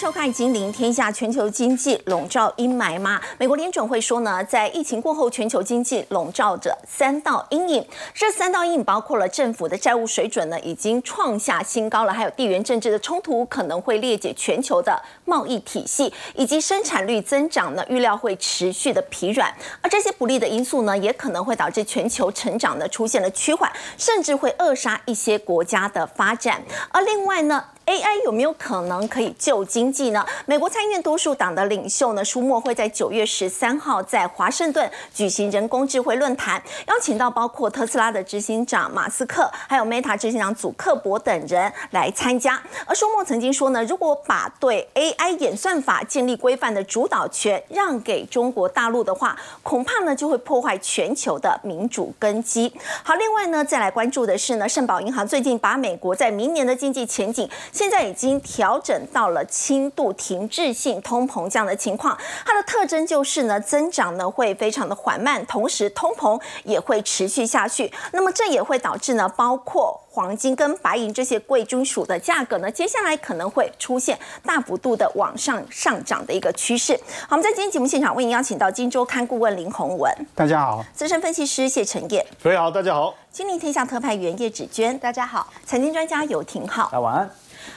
[0.00, 3.20] 收看《金陵天下》，全球经济笼罩阴霾吗？
[3.36, 7.86] 美国联准会说呢，在疫情过后，全球经济笼罩着三道阴影。
[8.14, 19.54] 这三道阴影包括了政府的债务水准呢已经创下新高了，还有地缘政治的冲突可能会裂解全球的贸易体系，以及生产率增长呢预料会持续的疲软。
[19.82, 26.62] 而这些不利的因素呢，也可能会导致全球成长呢出现了趋缓，甚至会扼杀一些国家的发展。
[26.90, 30.24] 而另外呢？AI 有没有可能可以救经济呢？
[30.46, 42.62] 美国参议院多数党的领袖呢，舒默会在九月十三号在华盛顿举行人工智慧论坛，邀请到包括特斯拉的执行长马斯克，还有 Meta 执行长祖克伯等人来参加。
[42.86, 52.72] 而舒默曾经说呢，如果把对 AI 演算法建立规范的主导权让给中国大陆的话，恐怕呢就会破坏全球的民主根基。
[53.02, 57.50] 好，另外呢，再来关注的是呢，盛宝银行最近把美国在明年的经济前景。
[57.80, 62.14] 现在已经调整到了轻度停滞性通膨这样的情况，
[62.44, 67.90] 它的特征就是呢，增长呢会非常的缓慢，同时通膨也会持续下去。
[68.12, 76.94] 那么这也会导致呢，包括黄金跟白银这些贵金属的价格呢，接下来可能会出现大幅度的往上上涨的一个趋势。
[77.22, 87.30] 好，我们在今天节目现场为您邀请到《金周刊》顾问林宏文，大家好；资深分析师谢承业，各位好，大家好；金陵天下特派员叶芷娟，大家好；财经专家游廷浩，大家晚安。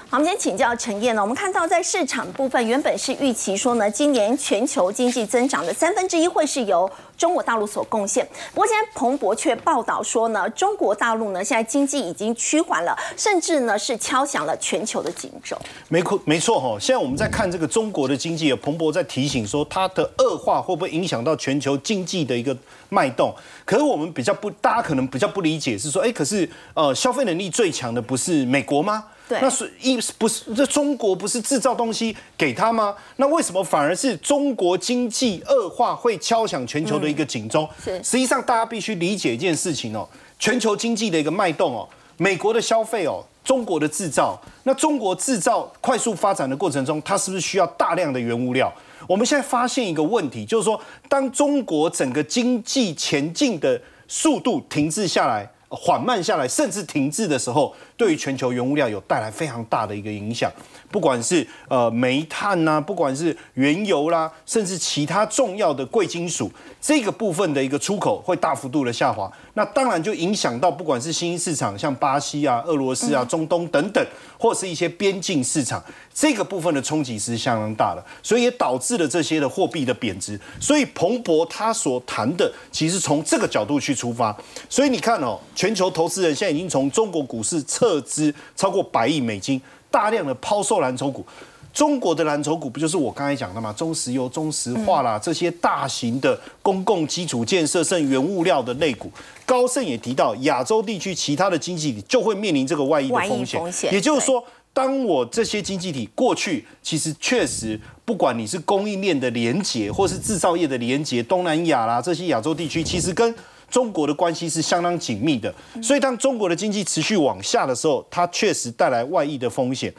[0.09, 1.21] 好，我们先请教陈燕呢。
[1.21, 8.27] 我们看到在市场部分，原本是预期说呢，今年全球经济增长的三分之一会是由中国大陆所贡献。
[8.53, 15.57] 不过，现在彭博却报道说呢，中国大陆呢现在经济已经趋缓了，甚至呢是敲响了全球的警钟。
[15.89, 16.77] 没错，没错哈。
[16.79, 22.55] 现在我们在看这个中国的经济，彭博在提醒说，它的恶化会不会影响到全球经济的一个
[22.89, 23.33] 脉动？
[23.65, 29.05] 可是我们比较不，大家可能比较不理解是说，哎，可是呃，消费能力最强的不是美国吗？
[29.29, 32.95] 那是一不是这中国不是制造东西给他吗？
[33.15, 37.67] 那为什么反而是中国经济恶化会敲响全球的一个警钟？
[37.83, 40.07] 是，实际上大家必须理解一件事情哦，
[40.37, 48.71] 全球经济的一个脉动哦，美国的消费哦，中国的制造，那中国制造快速发展的过程中，它是不是需要大量的原物料？
[49.07, 50.79] 我们现在发现一个问题，就是说，
[51.09, 55.49] 当中国整个经济前进的速度停滞下来。
[55.75, 60.51] 缓慢下来，甚至停滞的时候，对于全球原物料有带来非常大的一个影响。
[60.91, 69.31] 不管是呃煤炭呐，不管是原油啦，甚至其他重要的贵金属，这个部分的一个出口会大幅度的下滑。
[69.55, 74.05] 那当然就影响到不管是新兴市场，像巴西啊、俄罗斯啊、中东等等，
[74.37, 75.83] 或是一些边境市场，
[76.13, 80.39] 这个部分的冲击是相当大的，所以也导致了这些的货币的贬值。
[80.59, 84.35] 所以彭博他所谈的，其实从这个角度去出发。
[84.69, 89.61] 所以你看哦，全球投资人现在已经从中国股市撤资超过百亿美金，
[89.91, 91.25] 大量的抛售蓝筹股。
[91.73, 93.73] 中国的蓝筹股不就是我刚才讲的嘛？
[93.73, 99.11] 中石油、中石化啦，这些大型的公共基础建设、甚原物料的类股。
[99.45, 103.91] 高盛也提到，亚洲地区其他的经济体就会面临这个外溢的风险。
[103.91, 113.33] 也就是说，当我这些经济体过去其实确实，不管你是供应链的连结，或是制造业的连结，东南亚啦这些亚洲地区，其实跟
[113.73, 115.51] 中国的关系是相当紧密的。
[115.81, 119.91] 所以，当中国的经济持续往下的时候，它确实带来外溢的风险。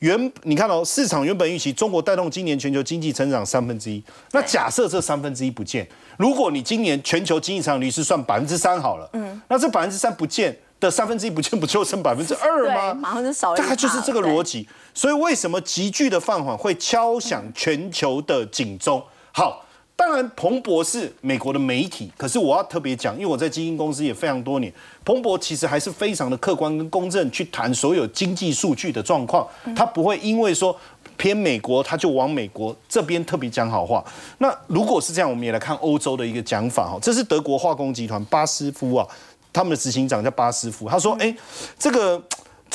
[0.00, 5.88] 原你看到市场原本预期中国带动今年全球经济成长三分之一，那假设这三分之一不见，
[6.18, 12.92] 如果你今年全球经济成长率是算百分之三好了，嗯，那这百分之三不见的三分之一不见，不就剩百分之二吗？
[12.92, 14.68] 马上就少了，大概就是这个逻辑。
[14.92, 19.00] 所以为什么急剧的放缓会敲响全球的警钟？
[19.30, 19.63] 好。
[19.96, 24.72] 当然，彭博是美国的媒体，可是我要特别讲，因为我在基金公司也非常多年，
[25.04, 29.46] 彭博其实还是非常的客观跟公正去谈所有经济数据的状况，
[29.76, 30.76] 他不会因为说
[31.16, 34.04] 偏美国，他就往美国这边特别讲好话。
[34.38, 39.06] 那如果是这样，我们也来看欧洲的一个讲法哈，这是德国化工集团巴斯夫啊，
[39.52, 41.34] 他们的执行长叫巴斯夫，他说：“哎，
[41.78, 42.20] 这个。”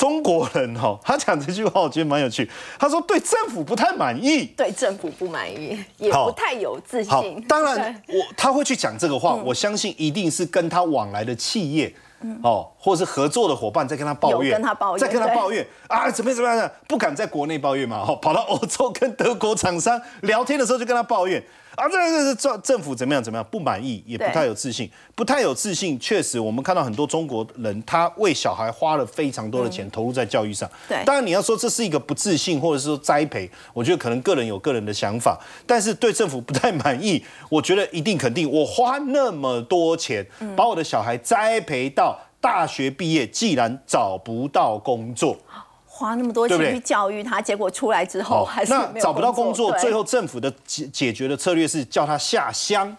[0.00, 2.50] 中国人哈，他讲这句话我觉得蛮有趣。
[2.78, 7.44] 他说对政府不太满意，对政府不满意，也不太有自信。
[7.46, 11.94] 当然我他会去讲这个话，我相信一定是跟他往来的企业，
[12.42, 21.42] 哦，或者是合作的伙伴在跟他抱怨，跟他抱怨，在跟他抱怨啊，怎么样怎么样的，不敢在国内抱怨嘛，哈，跑到欧洲跟德国厂商聊天的时候就跟他抱怨。
[21.76, 25.98] 啊，这个是政政府怎么样怎么样不满意，也不太有自信，不太有自信。
[25.98, 30.68] 确实，我们看到很多中国人，他为小孩花了非常多的钱投入在教育上。
[30.88, 35.38] 对，当然你要说这是一个不自信，或者是说栽培，我觉得可能个人有个人的想法。
[35.64, 40.26] 但是对政府不太满意，我觉得一定肯定，我花那么多钱
[40.56, 42.09] 把我的小孩栽培到
[42.40, 45.36] 大学毕业，既然找不到工作。
[45.84, 52.96] 花那么多钱去教育他，结果出来之后还是那找不到工作，最后政府的解解决的策略是叫他下乡，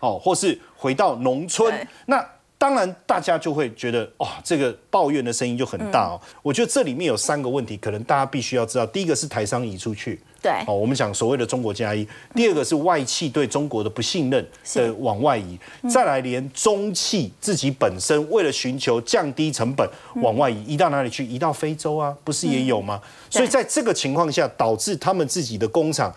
[0.00, 1.88] 哦，或是回到农村。
[2.04, 2.22] 那
[2.64, 6.18] 当然大家就会觉得，哇，这个抱怨的声音就很大哦。
[6.40, 8.86] 我觉得这里面有三个问题，可能大家必须要知道。
[8.86, 15.58] 第一个是台商移出去，对哦，我们讲所谓的中国加一；第二个是外企对中国的不信任的往外移；
[15.90, 19.86] 再来连中企自己本身为了寻求降低成本
[20.22, 21.22] 往外移，移到哪里去？
[21.22, 22.98] 移到非洲啊，不是也有吗？
[23.28, 26.10] 所以在这个情况下，导致他们自己的工厂。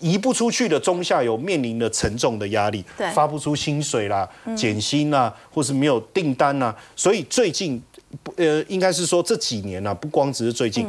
[0.00, 7.82] 移不出去的中下游面临了沉重的压力对，发不出薪水啦、减薪啦，或是没有订单啦，所以最近
[8.22, 10.86] 不呃，应该是说这几年啊，不光只是最近。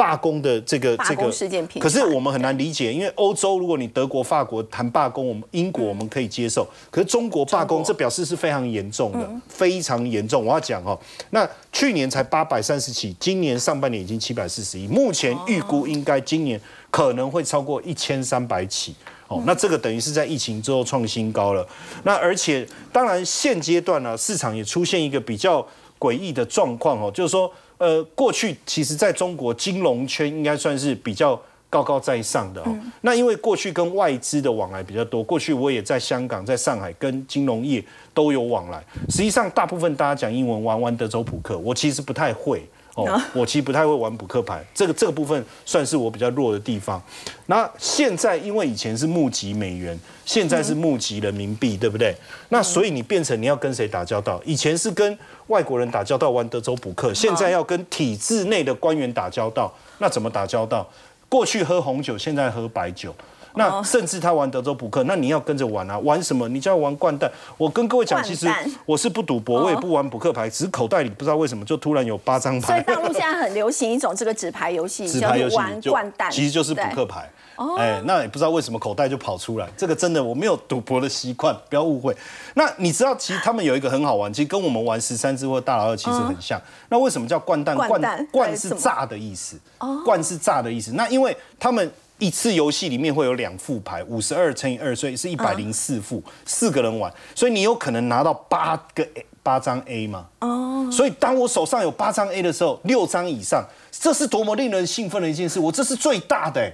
[0.00, 10.46] 罢工的这个这个事件可是我们很难理解，因为欧洲如果你德国、法国谈罢工，我们英国我们可以接受，可是中国罢工，这表示是非常严重的，非常严重。
[10.46, 10.98] 我要讲哦，
[11.28, 16.58] 那去年才八百三十起，今年上半年已经七百四十一，目前预估应该今年
[16.90, 18.94] 可能会超过一千三百起。
[19.28, 21.66] 哦，那这个等于是在疫情之后创新高了。
[22.04, 25.64] 那而且当然现阶段呢、市场也出现一个比较
[25.98, 31.40] 诡异的状况哦，就是说，呃，过去其实在中国金融圈应该算是比较
[31.70, 32.78] 高高在上的哦。
[33.00, 37.82] 那因为过去跟外资的往来比较多，过去我也在香港、在上海跟金融业
[38.12, 38.84] 都有往来。
[39.08, 42.62] 实际上，大部分大家讲英文玩玩德州扑克，我其实不太会。
[42.94, 47.00] 哦，我其实不太会玩扑克牌，这个这个部分算是我比较弱的地方。
[47.46, 52.14] 那现在因为以前是募集美元，现在是募集人民币，对不对？
[52.48, 54.40] 那所以你变成你要跟谁打交道？
[54.44, 60.88] 以前是跟外国人打交道玩德州扑克，现在要跟体制内的官员打交道，那怎么打交道？
[61.28, 63.14] 过去喝红酒，现在喝白酒。
[63.54, 65.98] 那甚至他玩德州扑克，那你要跟着玩啊？
[66.00, 66.48] 玩什么？
[66.48, 67.30] 你就要玩掼蛋。
[67.56, 68.48] 我跟各位讲，其实
[68.86, 72.66] 我是不赌博，我也不玩扑克牌，只是口袋里不知道为什么就突然有八张牌。
[72.68, 77.28] 所以大陆现在很流行一种这个纸牌游戏， 纸牌游戏叫玩就掼蛋，其实就是扑克牌。
[77.76, 82.16] 哎，那也不知道为什么口袋就跑出来，这个真的我没有赌博的习惯，不要误会。
[82.54, 86.58] 那你知道，其实他们有一个很好玩，其实跟我们玩十三只或大老二其实很像。
[86.88, 87.76] 那为什么叫掼蛋？
[87.76, 90.92] 掼蛋掼是炸的意思，哦掼是炸的意思。
[90.92, 91.90] 那因为他们。
[92.20, 100.26] 一次游戏里面会有两副牌，五十二乘以二，所以是一百零四副，四个人玩，所以你有可能拿到八个 A, 八张 A 嘛。
[100.38, 100.88] 哦。
[100.92, 105.58] 所以当我手上有八张 A 的时候，六张以上，这是多么令人兴奋的一件事！
[105.58, 106.72] 我这是最大的、欸，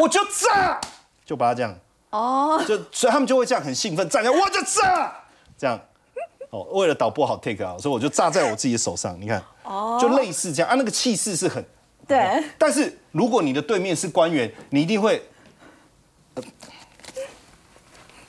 [0.00, 0.80] 我就炸，
[1.24, 1.78] 就把它这样。
[2.10, 2.64] 哦。
[2.66, 5.12] 就所以他们就会这样很兴奋，站起来我就炸，
[5.58, 5.78] 这样。
[6.50, 11.62] 哦，为了导播好 take 啊，所以我就炸在我自己的手上，你看，哦，就类似这样啊，那个气势是很。
[12.06, 15.20] 对，但是如果你的对面是官员，你一定会，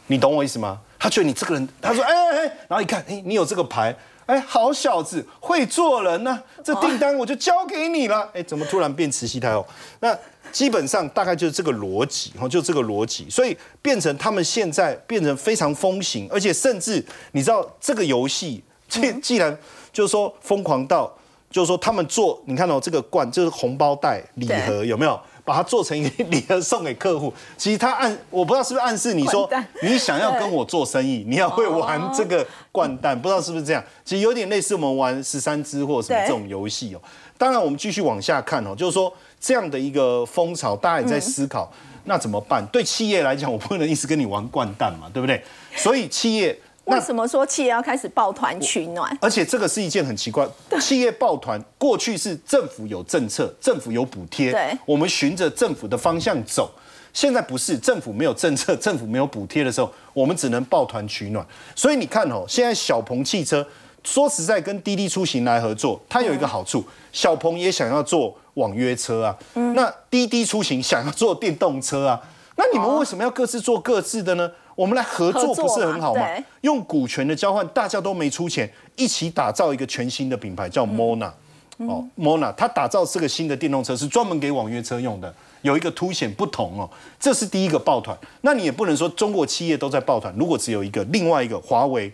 [0.08, 0.82] 你懂我意思吗？
[0.98, 3.96] 他觉得你这个人，他说，哎哎哎，然后一看，哎，你有这个牌，
[4.26, 8.28] 哎，好小子，会做人呢、这订单我就交给你了。
[8.34, 9.64] 哎，怎么突然变慈禧太后？
[10.00, 10.18] 那
[10.52, 19.56] 基本上大概就是这个逻辑，哈，就这个逻辑，所以变成他们现在变成非常风行，而且甚至你知道这个游戏，既既然
[19.94, 21.17] 就是说疯狂到。
[21.50, 27.34] 就是说，他们做，你看到、哦、这个罐，就是红包袋礼盒，有没有把它做成一个 礼盒送给客户？
[27.58, 29.50] 其实他暗，我不知道是不是暗示你说，
[29.82, 33.82] 你想要跟我做生意，你要会玩这个掼蛋，不知道是不是这样？
[34.04, 37.02] 其实有点类似我们玩十三只或什么这种游戏哦。
[37.38, 41.72] 当然，我们继续往下看哦，就是说这样的一个风潮，大家也在思考，
[42.04, 42.66] 那怎么办？
[42.74, 45.42] 对企业来讲，我不能一直跟你玩掼蛋嘛，对不对？
[45.76, 46.60] 所以企业。
[46.88, 49.16] 为什么说企业要开始抱团取暖？
[49.22, 50.48] 而且这个是一件很奇怪，
[50.80, 56.72] 企业抱团过去是政府有政策，政府有补贴，对，我们循着政府的方向走。
[57.14, 61.46] 现在不是政府没有政策， 政府没有补贴的时候，我们只能抱团取暖。
[61.76, 63.66] 所以你看哦，现在小鹏汽车
[64.04, 69.36] 说实在跟滴滴出行来合作，它有一个好处，小鹏也想要做网约车啊，
[69.74, 72.22] 那滴滴出行想要做电动车啊，
[72.56, 74.50] 那你们为什么要各自做各自的呢？
[74.78, 76.24] 我们来合作不是很好吗？
[76.62, 81.32] 用股权的交换，大家都没出钱，一起打造一个全新的品牌，叫 Mona、
[81.80, 81.88] 嗯。
[81.90, 86.88] 哦，Mona，它打造这个新的电动车是专门给网约车用的，有一个凸显不同哦。
[87.20, 88.16] 这是第一个抱团。
[88.42, 92.14] 那你也不能说中国企业都在抱团，如果只有一个，另外一个华为、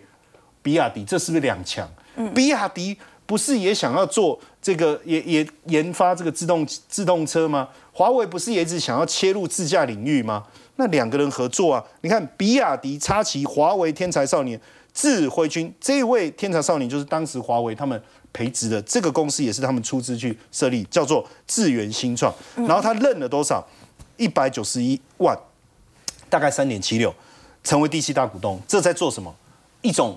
[0.62, 1.86] 比亚迪，这是不是两强？
[2.16, 7.68] 嗯、比亚迪不是也想要做这个，也也研发这个自动自动车吗？
[7.92, 10.44] 华为不是也一直想要切入自驾领域吗？
[10.76, 14.60] 那两个人合作啊，你看比亚迪插旗华为天才少年
[14.92, 18.00] 智辉君，这位天才少年就是当时华为他们
[18.32, 22.34] 培植的，这个公司也是他们出资去设立，叫做智源新创。
[22.56, 23.64] 然后他认了多少？
[24.16, 25.36] 一百九十一万，
[26.28, 27.12] 大概三点七六，
[27.64, 28.60] 成为第七大股东。
[28.68, 29.34] 这在做什么？
[29.82, 30.16] 一种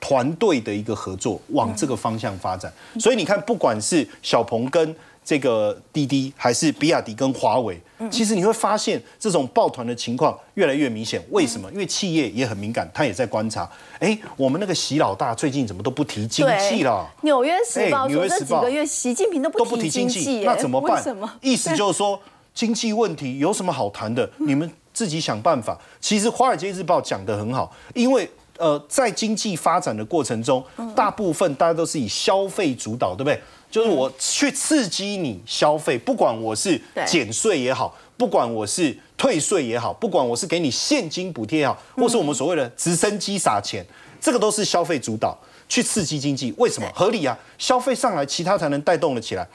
[0.00, 2.72] 团队的一个合作，往这个方向发展。
[2.98, 11.22] 所以你看，不管是小鹏跟这个滴滴，还是比亚迪跟华为，其实你会发现这种抱团的情况越来越明显。
[11.30, 11.70] 为什么？
[11.70, 13.68] 因为企业也很敏感，他也在观察。
[14.00, 17.08] 哎，我们那个习老大最近怎么都不提经济了？
[17.22, 21.02] 纽约时报说这几个月习近平都不提经济，那怎么办？
[21.40, 22.20] 意思就是说
[22.52, 24.28] 经济问题有什么好谈的？
[24.38, 25.78] 你们自己想办法。
[26.00, 30.62] 其实《华尔街日报》讲的很好，因为呃，在经济发展的过程中，
[30.94, 33.40] 大部分大家都是以消费主导，对不对？
[33.72, 43.82] 就是我去刺激你消费，不管我是减税也好，不管我是退税也好，不管我是给你现金补贴也好，或是我们所谓的直升机撒钱，
[44.20, 45.34] 这个都是消费主导
[45.70, 46.52] 去刺激经济。
[46.58, 47.36] 为什么合理啊？
[47.56, 49.48] 消费上来，其他才能带动了起来。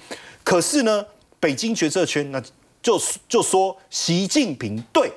[0.44, 1.06] 可是呢，
[1.40, 2.42] 北京决策圈那
[2.82, 5.12] 就就说习近平对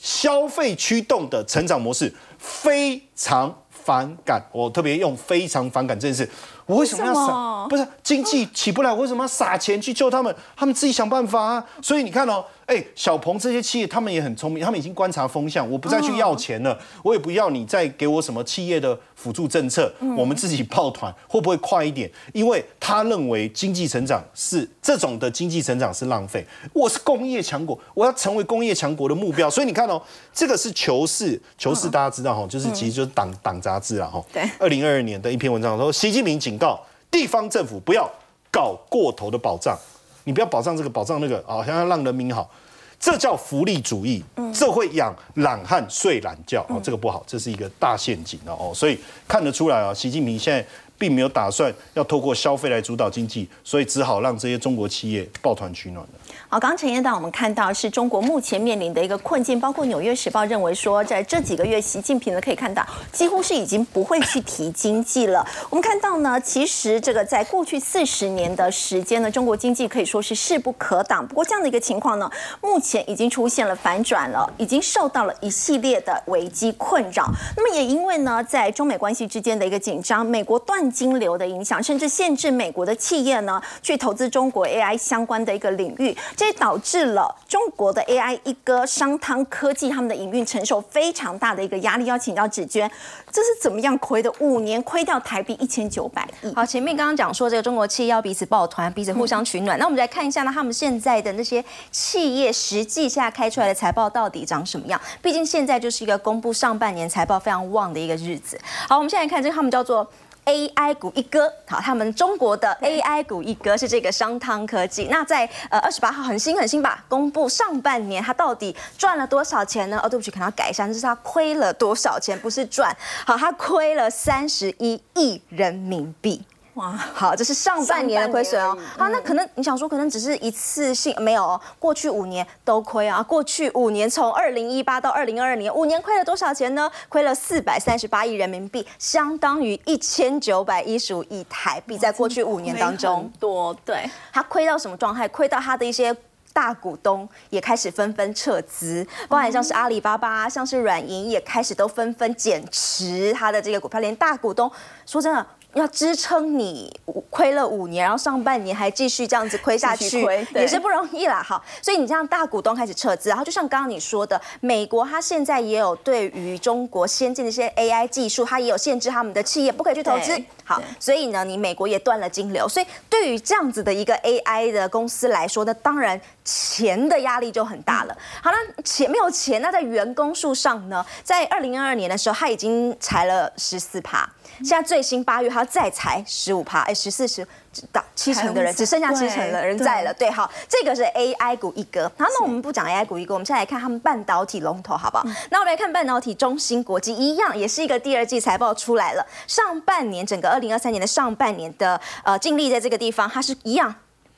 [0.00, 6.30] 消费驱动的成长模式非常反感，我特别用非常反感这件事。
[6.66, 7.66] 我为什么要撒？
[7.68, 10.34] 不是经济起不来，我为什么要撒钱去救他们？
[10.56, 11.64] 他们自己想办法啊！
[11.82, 12.44] 所以你看哦。
[12.66, 22.10] 哎，小鹏这些企业他们也很聪明，他们已经观察风向，我不再去要钱了，我也不要你再给我什么企业的辅助政策，我们自己抱团会不会快一点？
[22.32, 26.44] 因为他认为经济成长是这种的经济成长是浪费。
[26.72, 29.50] 我是工业强国，我要成为工业强国的目标。
[29.50, 30.00] 所以你看哦，
[30.32, 34.24] 这个是求是，求是大家知道哈，就是其实就是党党杂志啊哈。
[34.32, 34.42] 对。
[34.58, 36.80] 二零二二年的一篇文章说，习近平警告
[37.10, 38.10] 地方政府不要
[38.50, 39.78] 搞过头的保障。
[40.24, 42.50] 你不要保障这个，保障那个啊，想要让人民好，
[42.98, 50.66] 这叫福利主义，这会养懒汉睡懒觉哦，这个不好，这是一个大陷阱哦，所以看得出来啊，习近平现在。
[50.96, 56.06] 并没有打算要透过消费来主导经济，所以只好让这些中国企业抱团取暖
[56.54, 65.44] 好，刚刚陈彦导我们看到是中国目前面临的一个困境，包括《纽约时报》认为说，在这几个月，习近平呢可以看到，几乎是已经不会去提经济了。
[65.68, 71.26] 我们看到呢，其实这个在过去四十年的时间呢，中国经济可以说是势不可挡。
[71.26, 72.30] 不过这样的一个情况呢，
[72.60, 77.28] 目前已经出现了反转了，已经受到了一系列的危机困扰。
[77.56, 80.88] 那么也因为呢，在中美关系之间的一个紧张，美国断。
[80.88, 92.04] 金流的影响，甚至限制美国的企业呢去投资中国 AI 相关的一个领域，也导致了中国的 AI 一哥商汤科技他们的营运承受非常大的一个压力。
[92.04, 92.90] 要请教芷娟，
[93.30, 94.32] 这是怎么样亏的？
[94.40, 96.52] 五年亏掉台币一千九百亿。
[96.54, 99.78] 好，前面刚刚讲说这个中国企业要彼此抱团， 彼此互相取暖。
[99.78, 105.00] 那我们来看一下呢，他们现在的那些企业实际下开出来的财报到底长什么样？
[105.22, 108.60] 毕竟现在就是一个公布上半年财报非常旺的一个日子。
[108.88, 110.06] 好，我们现在看这个，他们叫做。
[110.44, 115.08] AI 股一哥，好，他们中国的 AI 股一哥是这个商汤科技。
[115.10, 119.98] 那在呃二十八号很新很新吧，公布上半年它到底赚了多少钱呢？
[120.02, 122.94] 哦，对不起，可能要改一下，就是它亏了多少钱，不是赚。
[123.26, 126.42] 好，它亏了三十一亿人民币。
[126.74, 128.76] 哇，好，这是上半年的亏损哦。
[128.98, 133.22] 好，那可能你想说，可能只是一次性，没有，哦过去五年都亏啊。
[133.22, 136.90] 过去五年，从二零一八到二零二二年，五年亏了多少钱呢？
[137.08, 141.96] 亏了四百三十八亿人民币，相当于一千九百一十五亿台币。
[141.96, 145.28] 在过去五年当中，多对，它亏到什么状态？
[145.28, 146.12] 亏到它的一些
[146.52, 154.68] 大股东也开始纷纷撤资，包含像是阿里巴巴，像是软银也开始都纷纷减持它的这个股票，连大股东
[155.06, 155.46] 说真的。
[155.74, 156.92] 要支撑你
[157.30, 161.42] 亏了五年，然后上半年还继续这样子亏下去，也是不容易啦。
[161.42, 170.40] 好，所以你这样大股东开始撤资，然后就像刚刚你说的，美国它现在也有对于中国先进的一些 AI 技术，它也有限制他们的企业不可以去投资。
[170.64, 178.16] 好，所以呢，你美国也断了金流，所以对于这样子的一个 AI 的公司来说，那当然钱的压力就很大了。
[178.42, 184.28] 好了，钱没有钱，那在员工数上呢，在二零二二年的时候，他已经裁了十四趴。
[184.58, 187.46] 现在最新八月，它再裁十五趴，哎，十四十
[187.92, 190.14] 到七成的人，只剩下七成的人在了。
[190.14, 192.04] 对，好，这个是 AI 股一哥。
[192.18, 195.24] 好，那我们不讲 AI 股一哥，我们现在来看他们半导体龙头，好不好？
[195.50, 199.26] 那我们来看半导体中芯国际，一样也是一个第二季财报出来了。
[199.46, 203.94] 上半年整个二零二三年的上半年的呃净利在这个地方，它是一样。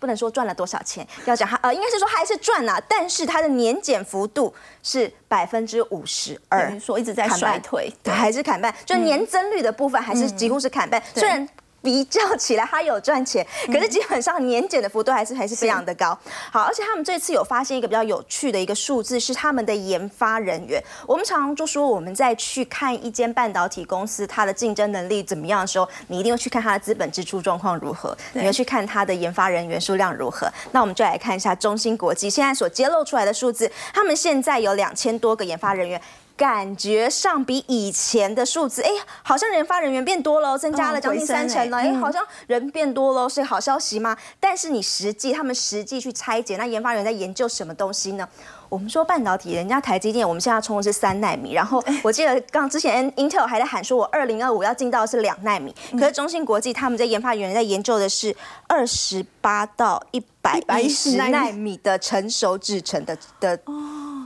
[0.07, 11.49] 不能说赚了多少钱，要讲它呃，应该是说还是赚了，但是它的年减幅度是百分之五十二，说一直在衰退，对，还是砍半，就年增率的部分还是几乎是砍半，虽然。
[11.87, 16.19] 比较起来，它有赚钱，可是基本上年减的幅度还是还是非常的高。
[16.51, 20.83] 好，而且他们这次有发现一个比较有趣的一个数字，是他们的研发人员。
[21.07, 30.51] 我们常常就说，我们在去看一间半导体公司它的竞争能力怎么样的时候，你一定要去看它的资本支出状况如何，你要去看它的研发人员数量如何。
[30.73, 36.03] 那我们就来看一下中芯国际现在所揭露出来的数字，他们现在有两千多个研发人员。
[36.37, 38.91] 感觉上比以前的数字，哎，
[39.23, 44.17] 好像研发人员变多了，增加了将近三成了，哎，好像人变多了，是好消息吗？
[44.39, 48.29] 但是你实际他们实际去拆解，那研发人员在研究什么东西呢？
[48.69, 63.59] 我们说半导体，人家台积电，我们现在冲的是三纳米，然后 我记得刚之前 Intel 还在喊说，我二零二五要进到是两纳米，可是中芯国际他们在研发人员在研究的是二十八到一百一十纳米的成熟制成的的。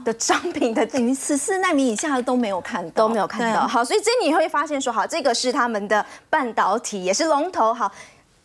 [0.05, 3.67] 的商品的等于十四纳米以下的都没有看到，都没有看到。
[3.67, 7.73] 好，所以这你会发现说，好，这个是他们的半导体，也是龙头。
[7.73, 7.91] 好，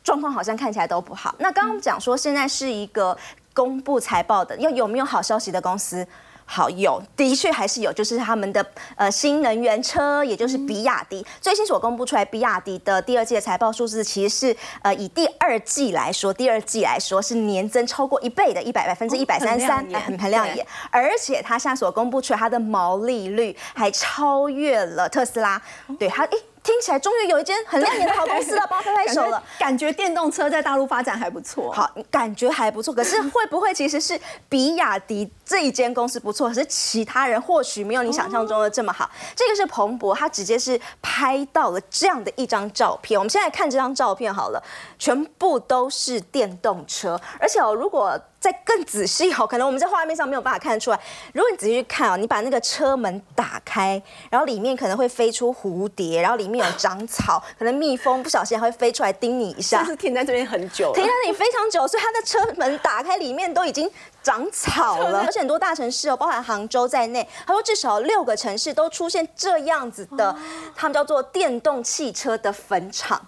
[0.04, 1.34] 状况好像看起来都不好。
[1.40, 3.18] 那刚刚讲说，现在是一个
[3.54, 6.06] 公布财报的，要有没有好消息的公司？
[6.46, 25.62] 好有，的确还是有，就是他们的呃新能源车，也就是比亚迪，最新所公布出来，比亚迪的第二季的财报数字，其实是呃以第二季来说，第二季来说是年增超过一倍的，一百百分之一百三十三，很很亮眼，而且它现在所公布出来，它的毛利率还超越了特斯拉，
[25.98, 26.38] 对它诶。
[26.66, 29.42] 听起来终于有一间很亮眼的好公司了， 帮拍拍手了。
[29.60, 31.72] 感觉电动车在大陆发展还不错。
[31.72, 32.92] 好，感觉还不错。
[32.92, 34.20] 可是会不会其实是
[34.50, 39.08] 比亚迪这一间公司不错，可是其他人或许没有你想象中的这么好？
[39.36, 43.20] 这个是彭博，他直接是拍到了这样的一张照片。
[43.20, 44.64] 我们现在看这张照片好了，
[44.98, 51.00] 全部都是电动车，而且哦，如果再更仔细哦，可能我们在画面上没有办法看得出来。
[51.34, 54.00] 如果你仔细去看哦，你把那个车门打开，
[54.30, 59.84] 然后里面可能会飞出蝴蝶，然后里面有长草，可能蜜蜂不小心还会飞出来叮你一下。
[59.84, 63.90] 是停在这边很久，停在那里非常久，所以它的车门打开，里面都已经
[64.22, 65.24] 长草了。
[65.26, 70.36] 而且很多大城市哦，包含杭州在内，他说至少六个城市都出现这样子的，
[70.76, 73.20] 他们叫做电动汽车的坟场。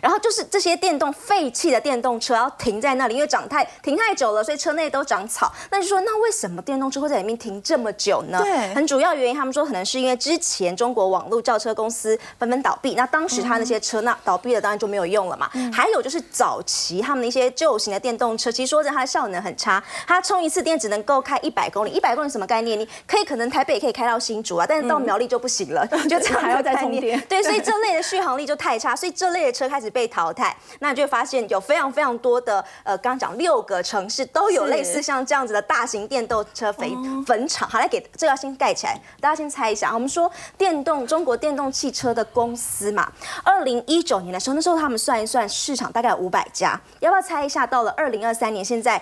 [0.00, 5.52] 然后就是这些电动废弃的电动车要停在那里，因为长太停太久了，所以车内都长草。
[5.70, 8.40] 那就说，那为什么电动车会在里面停这么久呢？
[8.42, 15.50] 对，很主要原因，他们说可能是因为之前中国网络轿车公司纷纷倒闭，那当时他那些车那倒闭了，当然就没有用了嘛。
[15.72, 22.78] 还有就是早期他们的一些旧型的电动车，其实说着它的效能很差，它充一次电只能够开一百公里，一百公里什么概念？
[22.78, 27.20] 你可以可能台北可以开到新竹啊，但是到苗栗就不行了，就这样 还要再充电。
[27.28, 30.54] 对，所以这类的续航力就太差，所以这类的车开始被淘汰。
[30.80, 36.94] 那你就会发现有非常非常多的呃，刚刚讲六个城市都有类似像这样子的大型电动车肥
[37.26, 37.68] 坟场。
[37.68, 39.94] 好，来给这个先盖起来，大家先猜一下。
[39.94, 43.10] 我们说电动中国电动汽车的公司嘛，
[43.42, 47.66] 二零一九年的时候，那时候他们算一算市场大概五百家，要不要猜一下？
[47.66, 49.00] 到了二零二三年，现在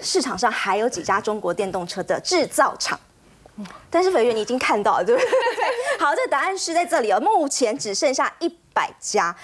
[0.00, 2.98] 市场上还有几家中国电动车的制造厂？
[3.90, 5.28] 但是肥月你已经看到了，对不对？
[5.98, 9.34] 好，这答案是在这里哦，目前只剩下一百家。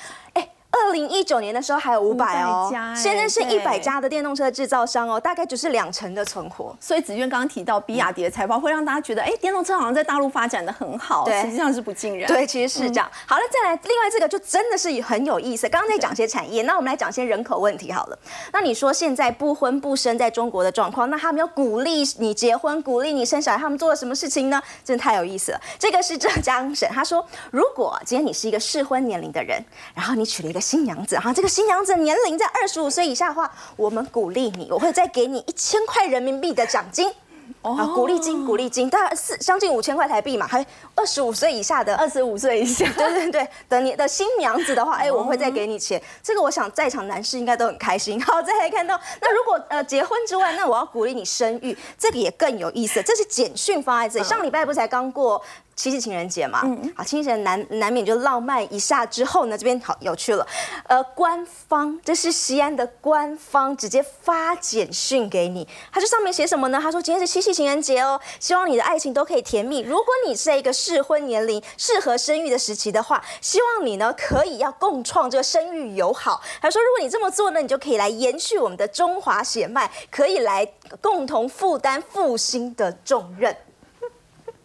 [0.74, 6.76] 二零一九年的时候还有五百哦，现在是一百家的电动车制造商哦，大概只是两成的存活。
[6.80, 12.26] 所以子娟刚刚提到比亚迪的财报，会让大家觉得，哎，电动车好像在大陆发展的很好，实际上是不尽然。
[12.26, 13.08] 对，其实是这样。
[13.26, 15.68] 好了，再来，另外这个就真的是很有意思。
[15.68, 18.18] 刚刚在讲些产业，那我们来讲些人口问题好了。
[18.52, 24.60] 那你说现在不婚不生在中国的状况，那他们要鼓励你结婚，鼓励你生小孩，他们做了什么事情呢？
[24.84, 25.60] 真的太有意思了。
[25.78, 29.62] 这个是浙江省，他说，如果今天你是一个适婚年龄的人，
[29.94, 30.63] 然后你娶了一个。
[30.64, 37.12] 新娘子哈，这个新娘子年龄在二十五岁以下的话，我们鼓励你，我会再给你一千块人民币的奖金。
[37.60, 46.00] 啊，鼓励金，鼓励金，大概四将近五千块台币嘛，还二十五岁以下的，二十五岁以下，对 对对，等你的新娘子的话，哎，我会再给你钱。
[46.22, 48.22] 这个我想在场男士应该都很开心。
[48.22, 53.02] 好，再来看到，那如果呃结婚之外，那我要鼓励你生育，这个也更有意思。
[53.02, 55.42] 这是简讯放在这里，上礼拜不才刚过。
[55.76, 56.62] 七夕情人节嘛，
[56.96, 59.04] 好，七夕难难免就浪漫一下。
[59.04, 60.46] 之后呢，这边好有趣了，
[60.86, 66.78] 呃，官方这是西安的官方直接发简讯给你，他这上面写什么呢？
[66.80, 69.80] 他说今天是七夕情人节哦，希望你的爱情都可以甜蜜。
[69.80, 76.40] 如果你是一个适婚年龄、适合生育的时期的话，希望你呢可以要共创这个生育友好。
[76.62, 80.66] 他说，如果你这么做呢，你就可以来延续我们的中华血脉，可以来
[81.00, 83.54] 共同负担复兴的重任。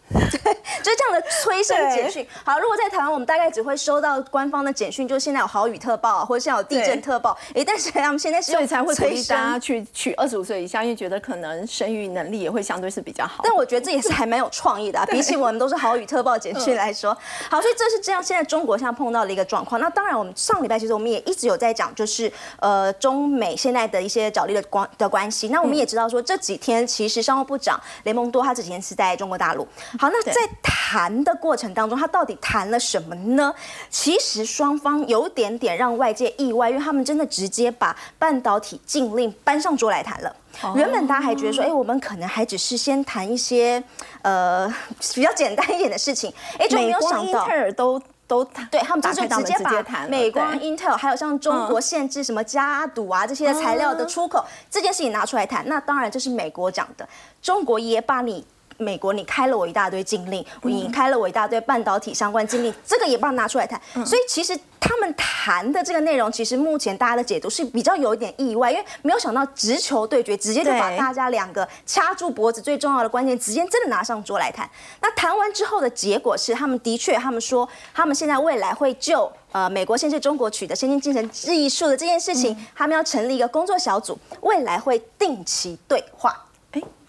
[0.09, 0.19] 对，
[0.81, 2.25] 就是这样的催生简讯。
[2.43, 7.37] 好，如果在台湾，我们大概只会收到官方的简讯，就是现在有豪雨特报，或者现在有地震特报。
[7.53, 13.41] 哎，但是他们现在所以才会鼓励大家去娶二十五岁以下，因为觉得可能生育能力也会相对是比较好。
[13.43, 17.15] 但我觉得这也是还蛮有创意的， 比起我们都是豪雨特报简讯来说。
[17.49, 18.23] 好，所以这是这样。
[18.23, 19.79] 现在中国现在碰到的一个状况。
[19.79, 25.49] 那当然，我们上礼拜其实我们也一直有在讲，就是呃中美现在的一些角力的关的关系。
[25.49, 29.67] 那我们也知道说，这几天其实商务部长雷蒙多他这几天是在中国大陆。
[29.99, 33.53] 好，那在谈的过程当中，他到底谈了什么呢？
[33.89, 40.33] 其实双方有点点让外界意外，因为他们真的直接把半导体禁令搬上桌来谈了。
[40.73, 43.83] 原本大家还觉得说，哎，我们可能还只是先谈一些
[44.21, 44.73] 呃
[45.13, 47.45] 比较简单一点的事情，哎，就没有想到。
[47.75, 57.05] 都都对他们就是直接把美光、Intel 还有像中国限制什么加赌啊这些材料的出口这件事情拿出来谈，那当然这是美国讲的，
[57.41, 58.45] 中国也把你。
[58.79, 63.79] 美国，你开了我一大堆禁令，你开了我一大堆半导体相关禁令，这个也不让拿出来谈。
[64.05, 74.69] 所以其实他们谈的这个内容，其实目前大家的解读是比较有一点意外，因为没有想到直球对决，直接就把大家两个掐住脖子，最重要的关键直接真的拿上桌来谈。
[75.01, 86.45] 那谈完之后的结果是，他们的确，他们说他们现在未来会就呃美国限制中国取得先进精神技术的这件事情，他们要成立一个工作小组，未来会定期对话。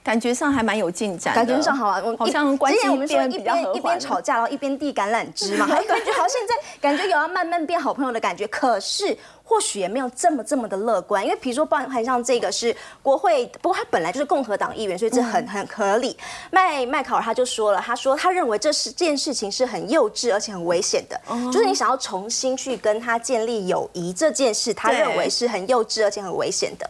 [0.03, 8.47] 感觉上还蛮有进展，感觉上好啊，我好像关系变一边一边吵架，然后一边递橄榄枝嘛，感觉好像现在感觉有要慢慢变好朋友的感觉。
[8.49, 16.17] 可是或许也没有这么这么的乐观，因为比如说，包含像这个是国会，不过他本来就是共和党议员，所以这很很合理。
[16.51, 21.21] 麦麦考尔他就说了，他说他认为这是这件事情是很幼稚而且很危险的，
[21.53, 26.89] 就是你想要重新去跟他建立友谊这件事，他认为是很幼稚而且很危险的。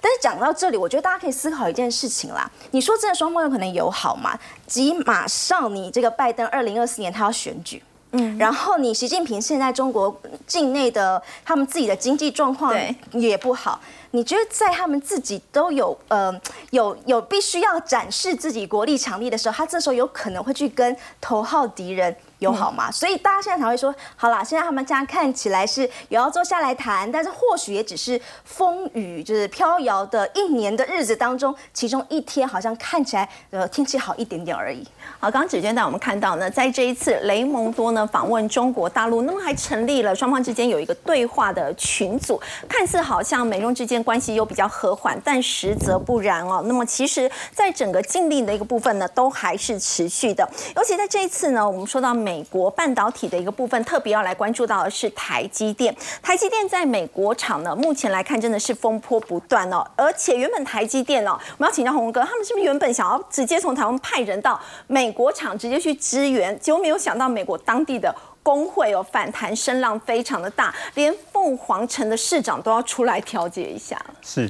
[0.00, 2.50] 但是讲到这里，我觉得大家可以思考一件事情啦。
[2.70, 4.38] 你说真的双方有可能友好吗？
[4.66, 7.82] 即马上你这个拜登二零二四年他要选举，
[8.12, 12.74] 嗯，然后你习近平现在中国境内的他们自己的经济状况
[13.12, 13.80] 也不好，
[14.12, 16.32] 你觉得在他们自己都有呃
[16.70, 22.16] 有有必须要展示自己国力强力的时候，他这时候有可能会去跟头号敌人？
[22.40, 34.82] 友好嘛，所以大家现在才会说，好啦，现在他们家看起来是有要坐下来谈，但是或许也只是风雨就是飘摇的一年的日子当中，其中一天好像看起来呃天气好一点点而已。
[35.18, 46.62] 好，刚刚指娟带我们看到呢，在这一次雷蒙多呢访问中国大陆，那么还成立了双方之间有一个对话的群组，看似好像美中之间关系又比较和缓，但实则不然哦。
[46.64, 52.29] 那么其实在整个禁令的一个部分呢，都还是持续的，尤其在这一次呢，我们说到美。
[52.30, 55.92] 美国半导体的一个部分，特别要来关注到的是台积电。
[56.22, 59.84] 台积电在美国厂呢，目前来看真的是风波不断哦。
[59.96, 66.56] 而且原本台积电哦，我们要请教洪哥，他们是不是原本想要直接从台湾派人到美国厂直接去支援？
[66.60, 68.14] 结果没有想到美国当地的
[68.44, 74.00] 工会哦反弹声浪非常的大，连凤凰城的市长都要出来调解一下。
[74.22, 74.48] 是。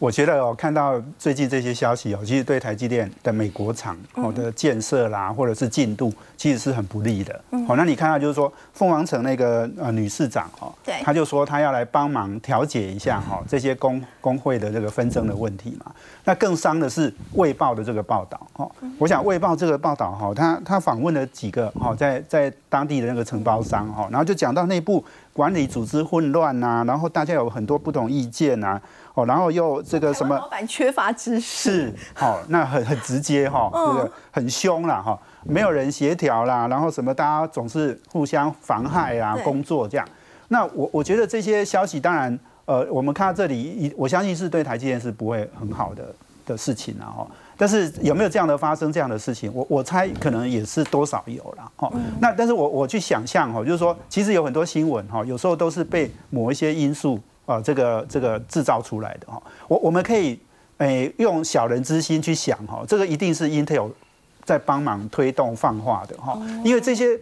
[0.00, 7.38] 我觉得哦，看到最近这些消息哦，其实对台积电的美国厂哦的建设啦，或者是进度，其实是很不利的。
[7.68, 15.92] 好，那你看到就是说，凤凰城那个呃女市长哈，对，他就说他要来帮忙调解一下哈这些工工会的这个纷争的问题嘛。
[16.24, 28.80] 那更伤的是《卫报》的这个报道哈，我想《卫报》这个报道哈，他他访问了几个哈在在当地的那个承包商哈，然后就讲到内部管理组织混乱呐，然后大家有很多不同意见呐。
[29.20, 30.36] 哦，然后又这个什么？
[30.36, 31.92] 老板缺乏知识。
[32.14, 40.08] 好，那很很直接哈，这个很凶啦哈，没有人协调啦，然后什么大家总是互相妨害啊，工作这样。
[40.48, 46.14] 那我我觉得这些消息当然，呃，我们看到这里，我相信是对台积电是不会很好的
[46.46, 47.26] 的事情啊哈。
[47.56, 49.52] 但是有没有这样的发生这样的事情？
[49.54, 51.92] 我我猜可能也是多少有了哈。
[52.20, 57.20] 那但是我我去想象哈，就是说其实有很多新闻哈，有时候都是被某一些因素。
[57.50, 60.38] 啊，这个这个制造出来的哈，我我们可以
[60.78, 63.90] 诶用小人之心去想哈，这个一定是 Intel
[64.44, 67.18] 在帮忙推动放话的哈，因为这些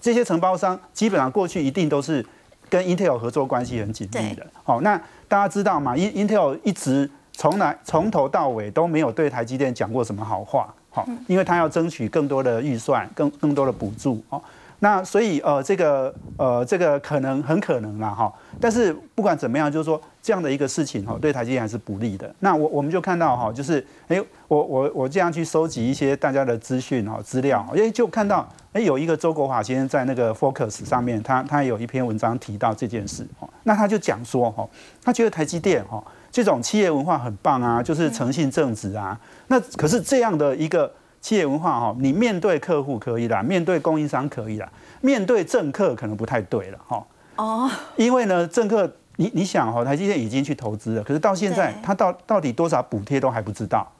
[0.00, 2.24] 这些承包商基本上过去一定都是
[2.68, 4.46] 跟 Intel 合作关系很紧密的。
[4.62, 14.40] 好，那大家知道吗？Intel 一直从来从头到尾都没有对台积电讲过什么好话，好，因为他要争取更多的预算，更更多的补助，哦。
[14.84, 18.32] 那所以呃，这个呃，这个可能很可能啦哈。
[18.60, 22.34] 但是不管怎么样，就是说这样的一个事情哈，对台积电还是不利的。
[22.40, 33.48] 那我我们就看到哈，就是哎，我我我这样去收集一些大家的资讯哈资料，哎，就看到哎有一个周国华先生在那个 Focus 上面，他他有一篇文章提到这件事哈。
[33.62, 34.68] 那他就讲说哈，
[35.04, 39.16] 他觉得台积电哈这种企业文化很棒啊，就是诚信正直啊。
[39.46, 40.92] 那可是这样的一个。
[41.22, 47.06] 企业文化哈，你面对客户可以啦，面对供应商可以啦，面对政客可能不太对了哈。
[47.36, 53.90] 哦，因为呢，政客你你想哈，台积电已经去投资了，可是到现在他到到底多少补贴都还不知道。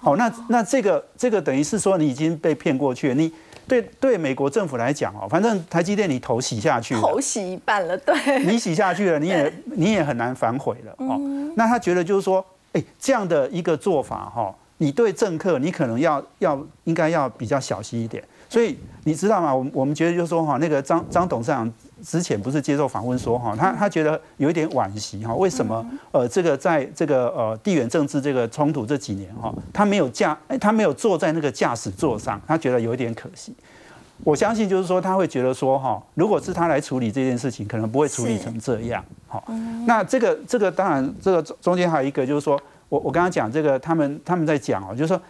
[0.00, 3.14] 好，那那这个这个等于是说你已经被骗过去了。
[3.14, 3.30] 你
[3.66, 11.18] 对对美国政府来讲哦，反正台积电你头洗下去，头洗一半了，对，你洗下去了，你也你也很难反悔了哦。
[11.56, 14.54] 那他觉得就是说，哎，这样的一个做法哈。
[14.78, 18.22] 你对政客，你可能要要应该要比较小心一点。
[18.48, 19.54] 所以你知道吗？
[19.54, 21.70] 我们我们觉得就是说哈，那个张张董事长
[22.02, 33.54] 之前不是接受访问说哈，他他觉得有一点惋惜哈，为什么呃这个在这个呃地缘政治这个冲突这几年哈，他没有驾哎他没有坐在那个驾驶座上，他觉得有一点可惜。
[34.24, 39.04] 我相信就是说他会觉得说哈，如果是他来处理这件事情，可能不会处理成这样。
[39.26, 39.44] 好，
[39.86, 42.58] 那这个这个当然这个中间还有一个就是说
[42.88, 45.20] 我我刚刚讲这个他们他们在讲哦，就是说。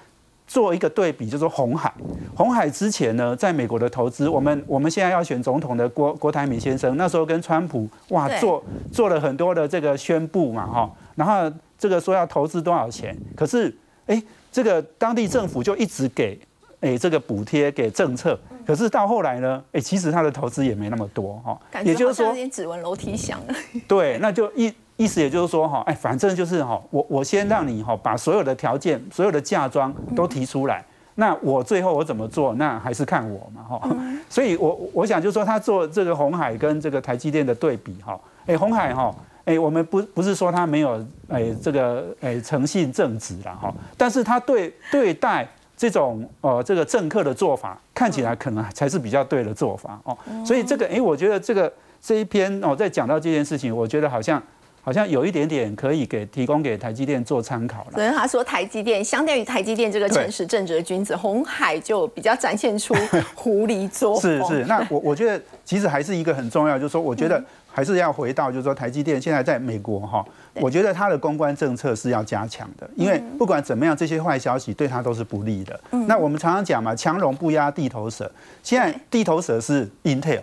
[0.51, 1.93] 做一个对比，就是红海。
[2.35, 16.41] 红海之前呢，在美国的投资，我们我们现在要选总统的郭郭台铭先生，那时候跟川普哇做做了很多的这个宣布嘛哈，然后这个说要投资多少钱，可是哎，这个当地政府就一直给
[16.81, 23.55] 哎这个补贴给政策，可是到后来呢，哎其实他的投资也没那么多哈，也就是说有点指纹楼梯响了。
[23.87, 24.73] 对，那就一。
[24.99, 30.85] 意思也就是说哈，哎，反正就是哈，我我先让你哈把所有的条件、所有的嫁妆都提出来，
[31.15, 33.89] 那我最后我怎么做，那还是看我嘛哈。
[34.29, 50.19] 所以，我我想就是说，他做这个红海跟这个台积电的对比哈，哎，红海哈，哎，我们不不是说他没有哎这个哎诚信正直了哈，但是他对对待这种呃这个政客的做法，看起来可能才是比较对的做法哦。
[50.45, 54.43] 所以这个哎，我觉得这个这一篇哦，在讲到这件事情，我觉得好像。
[54.89, 57.93] 好像有一点点可以给提供给台积电做参考了。
[57.93, 62.95] 所以他说台积电相对于台积电这个诚实正直的君子，红海就比较展现出
[63.35, 70.25] 狐狸作 是是，那我我觉得其实还是一个很重要，就是说我觉得还是要回到，就是说台积电现在在美国哈，
[70.55, 75.79] 我觉得它的公关政策是要加强的，因为不管怎么样，这些坏消息对它都是不利的。
[76.07, 80.41] 那我们常常讲嘛，强龙不压地头蛇，现在地头蛇是 Intel。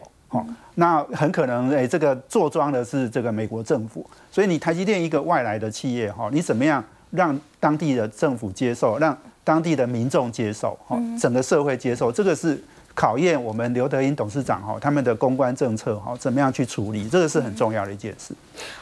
[0.77, 4.05] 那很可能诶，这个坐庄的是这个美国政府，
[4.35, 12.61] 所以你台积电一个外来的企业哈，你怎么样让当地的政府接受，让当地的民众接受，哈，整个社会接受，这个是。
[12.95, 18.33] 考验我们刘德英董事长哈，他们的公关政策哈，怎么样去处理，这个是很重要的一件事。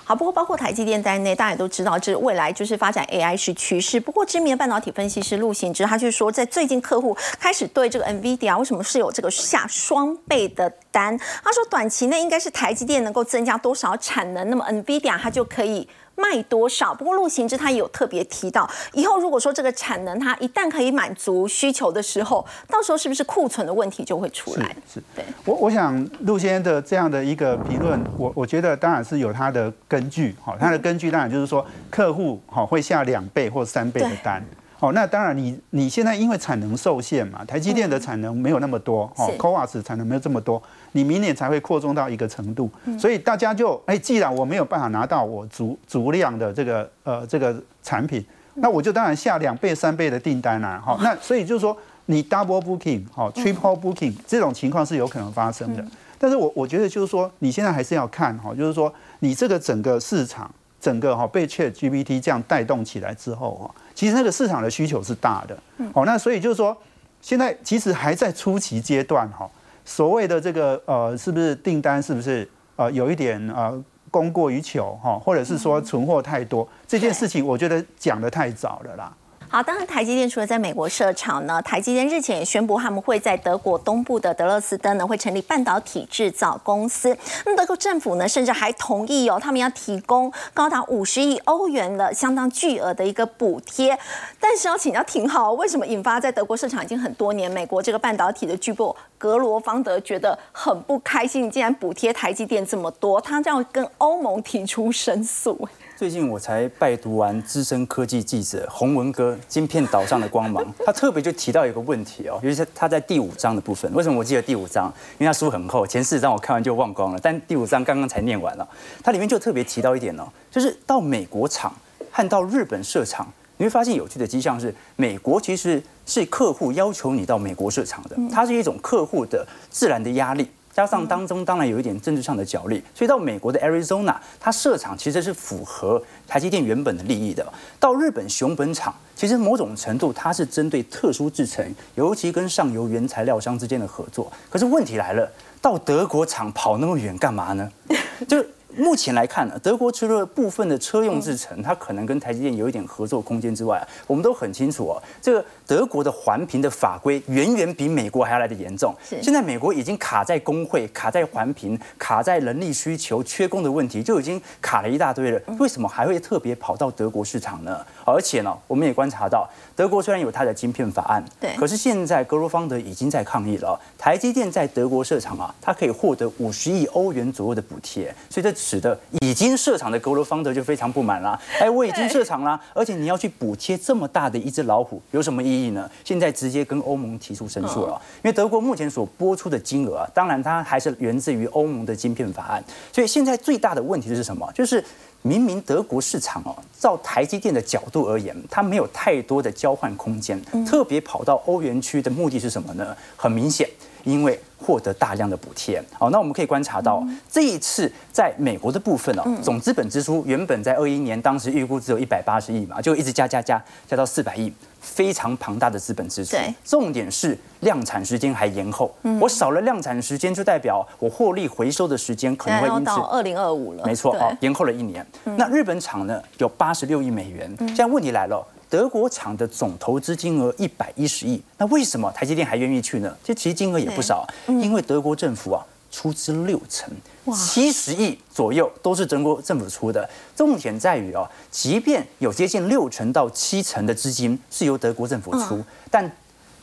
[0.04, 4.00] 好，不过包括台积电在内，大家都知道，这未来就是发展 AI 是趋势。
[4.00, 11.18] 不过知名的半导体分析师陆行之，他就说，在最近客户开始对这个 NVIDIA 为什么是有这个下双倍的单？
[11.44, 15.90] 他说，短期内应该是台积电能够增加多少产能，那么 NVIDIA 它就可以。
[16.16, 16.94] 卖多少？
[16.94, 24.76] 不过陆行之他也有特别提到，以后如果说这个产能它一旦可以满足需求的时候，到时候是不是库存的问题就会出来？
[24.92, 25.26] 是，对。
[25.46, 30.36] 我我想陆先生的这样的一个评论，我我觉得当然是有他的根据。
[30.44, 34.44] 好，他的根据当然就是说客户好会下两倍或三倍的单。
[34.84, 42.70] 哦，那当然，你你现在因为产能受限嘛，台积电的产能没有那么多，哦 c o a s 产能没有这么多，你明年才会扩充到一个程度，
[43.00, 48.22] 所以大家就哎，既然我没有办法拿到我足足量的这个呃这个产品，
[48.56, 55.86] 那我就当然下两倍三倍的订单啦，好，那所以就是说你 double booking 好 triple booking 这种情况是有可能发生的，
[56.20, 63.72] 但是我我觉得就是说你现在还是要看哈，就是说你这个整个市场整个哈被 Chat GPT 这样带动起来之后哈。
[64.04, 65.58] 其实那个市场的需求是大的，
[65.94, 66.76] 哦，那所以就是说，
[67.22, 69.50] 现在其实还在初期阶段哈。
[69.86, 79.16] 所谓的这个呃，是不是订单是不是呃有一点呃供过于求哈，或者是说存货太多这件事情，我觉得讲的太早了啦。
[79.54, 87.16] 好，当然，台积电除了在美国设厂呢，台积电日前也宣布他们会在德国东部的德勒斯登呢会成立半导体制造公司。
[87.46, 93.96] 那德国政府呢，甚至还同意哦，他们要提供高达五十亿欧元的相当巨额的一个补贴。
[94.40, 105.70] 但是要请教廷浩，为什么引发在德国设厂已经很多年，美国这个半导体的巨擘格罗方德觉得很不开心，竟然补贴台积电这么多，他这样跟欧盟提出申诉。
[105.96, 113.92] 最近我才拜读完资深科技记者洪文哥《晶片岛上的光芒》， 他特别就提到一个问题哦，尤其是他在第五章的部分。
[113.94, 114.92] 为什么我记得第五章？
[115.20, 118.68] 因为他书很厚，前四章我看完就忘光了，但第五章刚刚才念完了。
[119.04, 121.72] 它里面就特别提到一点哦，就是到美国厂
[122.12, 130.50] 和到日本设厂，你会发现有趣的迹象是，美国其实是客户要求你到美国设厂的，它是一种客户的自然的压力。
[130.74, 137.46] 加上当中当然有一点政治上的角力，所以到美国的 Arizona，它设厂其实是符合台积电原本的利益的。
[137.80, 144.32] 到日本熊本厂，其实某种程度它是针对特殊制程，尤其跟上游原材料商之间的合作。
[144.50, 145.32] 可是问题来了，
[145.62, 147.72] 到德国厂跑那么远干嘛呢？
[148.28, 148.44] 就
[148.78, 158.94] 目前来看呢，德国除了部分的车用制程，它可能跟台积电有一点合作空间之外，我们都很清楚哦，这个德国的环评的法规远远比美国还要来的严重。
[159.22, 165.40] 现在美国已经卡在工会、卡在环评、卡在人力需求、缺工的问题，就已经卡了一大堆了。
[165.60, 167.86] 为什么还会特别跑到德国市场呢？
[168.06, 173.80] 而且呢，我们也观察到，德国虽然有它的晶片法案，对，可是现在格罗方德已经在抗议了。
[173.98, 181.38] 台积电在德国设厂啊，它可以获得五十亿欧元左右的补贴，所以这使得已经设厂的格罗方德就非常不满啦。
[181.60, 185.90] 哎，我已经设厂啦，而且你要去补贴这么大的一只老虎，有什么意义呢？
[186.06, 194.50] 现在直接跟欧盟提出申诉了，因为德国目前所拨出的金额啊，当然它还是源自于欧盟的晶片法案，所以现在最大的问题是什么？
[194.54, 194.82] 就是
[195.22, 202.96] 明明德国市场哦，照台积电的角度而言，它没有太多的交换空间，特别跑到欧元区的目的是什么呢？
[203.16, 203.70] 很明显。
[204.04, 216.38] 因为获得大量的补贴，好，那我们可以观察到这一次在美国的部分哦，总资本支出原本在二一年当时预估只有一百八十亿嘛，就一直加加加加到四百亿，非常庞大的资本支出。
[216.64, 223.84] 重点是量产时间还延后，我少了量产时间，就代表我获利回收的时间可能会因此到二零二五了。
[223.86, 225.06] 没错，哦，延后了一年。
[225.38, 228.46] 那日本厂呢有八十六亿美元，现在问题来了。
[228.74, 233.16] 德国厂的总投资金额一百一十亿，那为什么台积电还愿意去呢？
[233.24, 236.92] 这其实金额也不少，因为德国政府啊出资六成，
[237.36, 240.10] 七十亿左右都是德国政府出的。
[240.36, 246.12] 重点在于哦，即便有接近六成到七成的资金是由德国政府出，但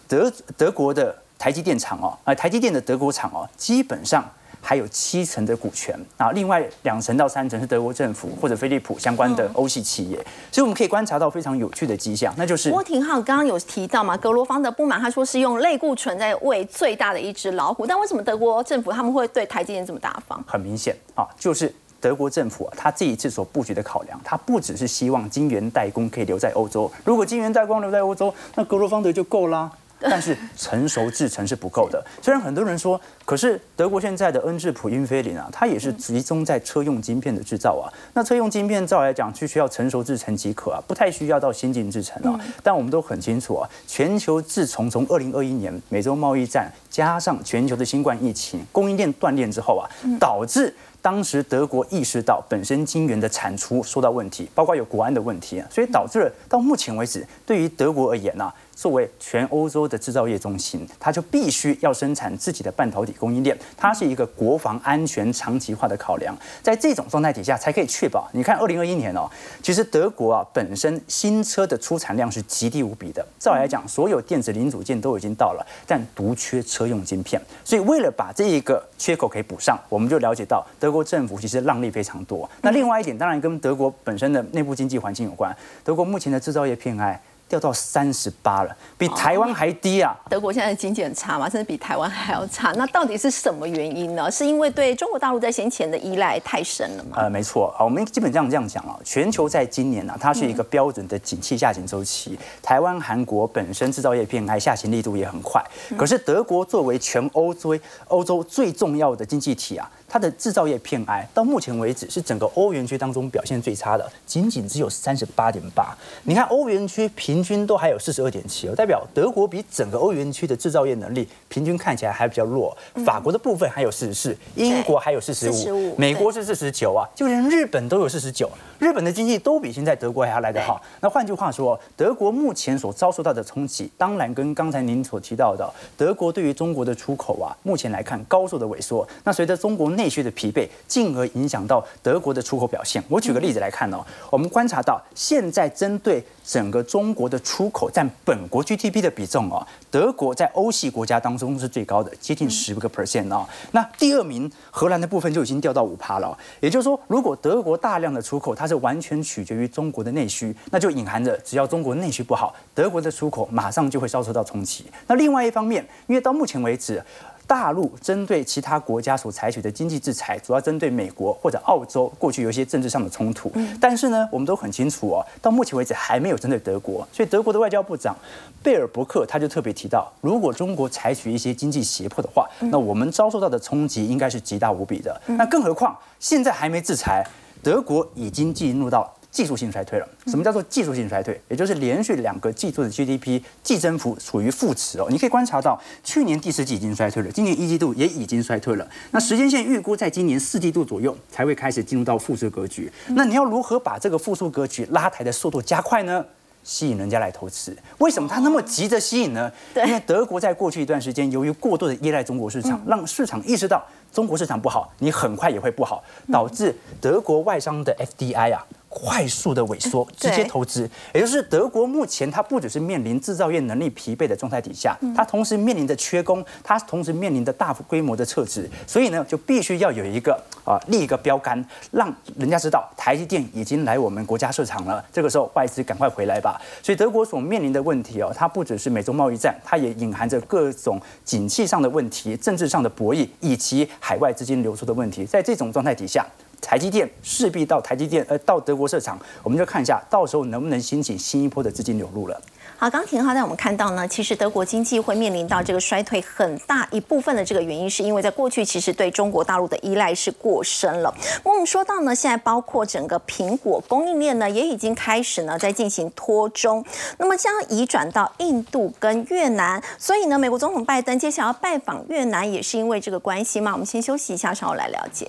[0.08, 4.28] 德德国的台积电厂哦，啊台积电的德国厂哦，基本上。
[4.60, 10.16] 还有七成的股权啊，另外两成到三成是德国政府或者飞利浦相关的欧系企业，
[10.52, 20.42] 所以我们可以观察到非常有趣的迹象，那就是郭廷浩刚刚有提到嘛，格罗方的不满，他说是用类固醇在喂最大的一只老虎，但为什么德国政府他们会对台积电这么大方？
[20.46, 29.70] 很明显啊，就是德国政府啊，他这一次所布局的考量，他不只是希望晶圆代工可以留在欧洲，如果晶圆代工留在欧洲，那格罗方德就够啦。
[30.00, 32.04] 但是成熟制成是不够的。
[32.22, 37.86] 虽然很多人说，可是德国现在的恩智浦英飞凌啊，它也是集中在车用晶片的制造啊。
[38.14, 42.38] 那车用晶片照来讲，就需要成熟制成即可啊，不太需要到先进制成啊。
[42.62, 49.84] 但我们都很清楚啊，全球自从从二零二一年美洲贸易战加上全球的新冠疫情供应链断裂之后啊，
[50.18, 58.52] 导致当时德国意识到本身晶圆的产出受到问题，包括有国安的问题啊，所以导致了到目前为止，对于德国而言呢。
[58.80, 66.34] 作为全欧洲的制造业中心，它就必须要生产自己的半导体供应链，它是一个国防安全长期化的考量。
[66.62, 68.26] 在这种状态底下，才可以确保。
[68.32, 69.28] 你看，二零二一年哦，
[69.62, 73.22] 其实德国啊本身新车的出产量是极低无比的。
[73.38, 77.38] 照来讲，所有电子零组件都已经到了，但独缺车用晶片。
[77.62, 82.48] 所以为了把这一个缺口可以补上，我们就了解到德国政府其实让利非常多。
[82.62, 85.54] 那另外一点，当然跟德国本身的内部经济环境有关。
[85.84, 87.20] 德国目前的制造业偏爱。
[87.50, 90.16] 掉到三十八了，比台湾还低啊！
[90.28, 92.70] 德国现在的经济很差嘛，甚至比台湾还要差。
[92.76, 94.30] 那到底是什么原因呢？
[94.30, 97.16] 是因为对中国大陆在先前的依赖太深了吗？
[97.16, 102.38] 呃，没错啊，我们基本上这样讲啊，全球在今年呢，它是一个标准的景气下行周期。
[102.62, 105.60] 台湾、韩国本身制造业偏爱下行力度也很快，
[105.98, 109.90] 可是德国作为全欧洲欧洲最重要的经济体啊。
[110.10, 115.96] 它的制造业偏爱到目前为止是整个欧元区当中表现最差的，仅仅只有三十八点八。
[116.24, 122.76] 你看欧元区平均都还有四十二点七，代表德国比整个欧元区的制造业能力平均看起来还比较弱。
[123.06, 128.50] 法国的部分还有四十四，英国还有四十五，美国是四十九啊，就连日本都有四十九。
[128.80, 130.80] 日本的经济都比现在德国还要来得好。
[131.00, 139.06] 那换句话说，德国目前所遭受到的冲击，当然跟刚才您所提到的德国对于中国的出口啊，目前来看高速的萎缩。
[139.22, 143.02] 那随着中国内需的疲惫，进而影响到德国的出口表现。
[143.06, 149.60] 我举个例子来看哦，我们观察到现在针对整个中国的出口占本国 GDP 的比重哦，
[149.90, 153.46] 德国在欧系国家当中是最高的，接近十个 percent 哦。
[153.72, 156.36] 那第二名荷兰的部分就已经掉到五趴了。
[156.60, 164.86] 也就是说，如果德国大量的出口，它是完全取决于中国的内需，那就隐含着只要中国内需不好，德国的出口马上就会遭受到冲击。
[165.06, 167.04] 那另外一方面，因为到目前为止，
[167.50, 173.52] 大陆针对其他国家所采取的经济制裁，主要针对美国或者澳洲，过去有一些政治上的冲突。
[173.80, 177.04] 但是呢，我们都很清楚哦，到目前为止还没有针对德国。
[177.12, 178.16] 所以德国的外交部长
[178.62, 185.20] 贝尔伯克他就特别提到，如果中国采取一些经济胁迫的话，那我们遭受到的冲击应该是极大无比的。
[185.26, 187.26] 那更何况现在还没制裁。
[187.64, 190.08] 德国已经进入到技术性衰退了。
[190.26, 191.40] 什么叫做技术性衰退？
[191.48, 195.06] 也就是连续两个季度的 GDP 季增幅处于负值哦。
[195.10, 198.88] 你可以观察到，去年第四季已经衰退了，今年一季度也已经衰退了。
[199.12, 202.90] 那时间线预估在今年四季度左右才会开始进入到复苏格局。
[203.08, 206.24] 那你要如何把这个复苏格局拉抬的速度加快呢？
[206.62, 209.50] 吸引人家来投资，为什么他那么急着吸引呢？
[209.76, 213.82] 因为德国在过去一段时间，由于过度的依赖中国市场，让市场意识到
[214.12, 218.62] 中国市场不好，你很快也会不好，导致德国外商的 FDI 啊。
[218.90, 230.32] 快速的萎缩，直接投资，也就是德国目前它不只是面临制造业能力疲惫的状态底下，它同时面临着缺工，它同时面临着大规模的撤资，所以呢，就必须要有一个
[230.64, 235.02] 啊立一个标杆，让人家知道台积电已经来我们国家市场了。
[235.12, 236.60] 这个时候外资赶快回来吧。
[236.82, 245.24] 所以德国所面临的问题哦，它不只是美中贸易战，它也隐含着各种景气上的问题、政治上的博弈以及海外资金流出的问题。
[245.24, 246.26] 在这种状态底下。
[246.60, 252.40] 台积电势必到台积电，呃，到德国设厂，我们就看一下，到时候能不能兴起新一波的资金流入了。
[252.76, 261.14] 好，刚廷浩带我们看到呢，其实德国经济会面临到这个衰退，很大一部分的这个原因，是因为在过去其实对中国大陆的依赖是过深了。
[261.42, 266.82] 我们说到呢，现在包括整个苹果供应链呢，也已经开始呢在进行脱中，
[267.18, 273.72] 那么将移转到印度跟越南，所以呢，美国总统拜登接下来要拜访越南，也是因为这个关系吗？
[273.72, 275.28] 我们先休息一下，稍后来了解。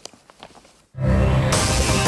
[0.97, 2.01] Música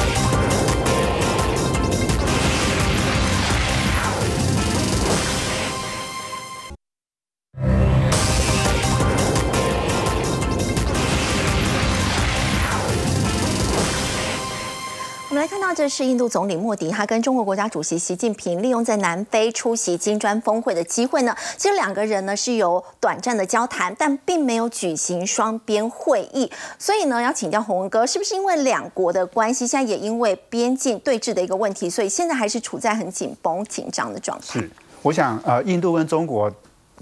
[15.43, 26.49] 来看到，这是印度总理莫迪，他跟中国国家主席习近平利用在南非出席金砖峰会的机会呢，其实两个人呢是有短暂的交谈，但并没有举行双边会议。
[26.79, 34.61] 所以呢，要请教洪文哥，是不是因为两国的关系，现在也因为边境对峙的一个问题，所以现在还是处在很紧绷、紧张的状态？
[34.61, 34.71] 是，
[35.01, 36.49] 我想呃，印度跟中国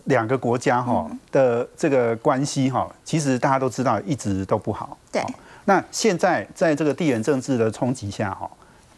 [0.06, 4.98] 两个国家哈的这个关系哈，其实大家都知道一直都不好。
[5.12, 5.24] 对。
[5.66, 8.49] 那现在在这个地缘政治的冲击下，哈，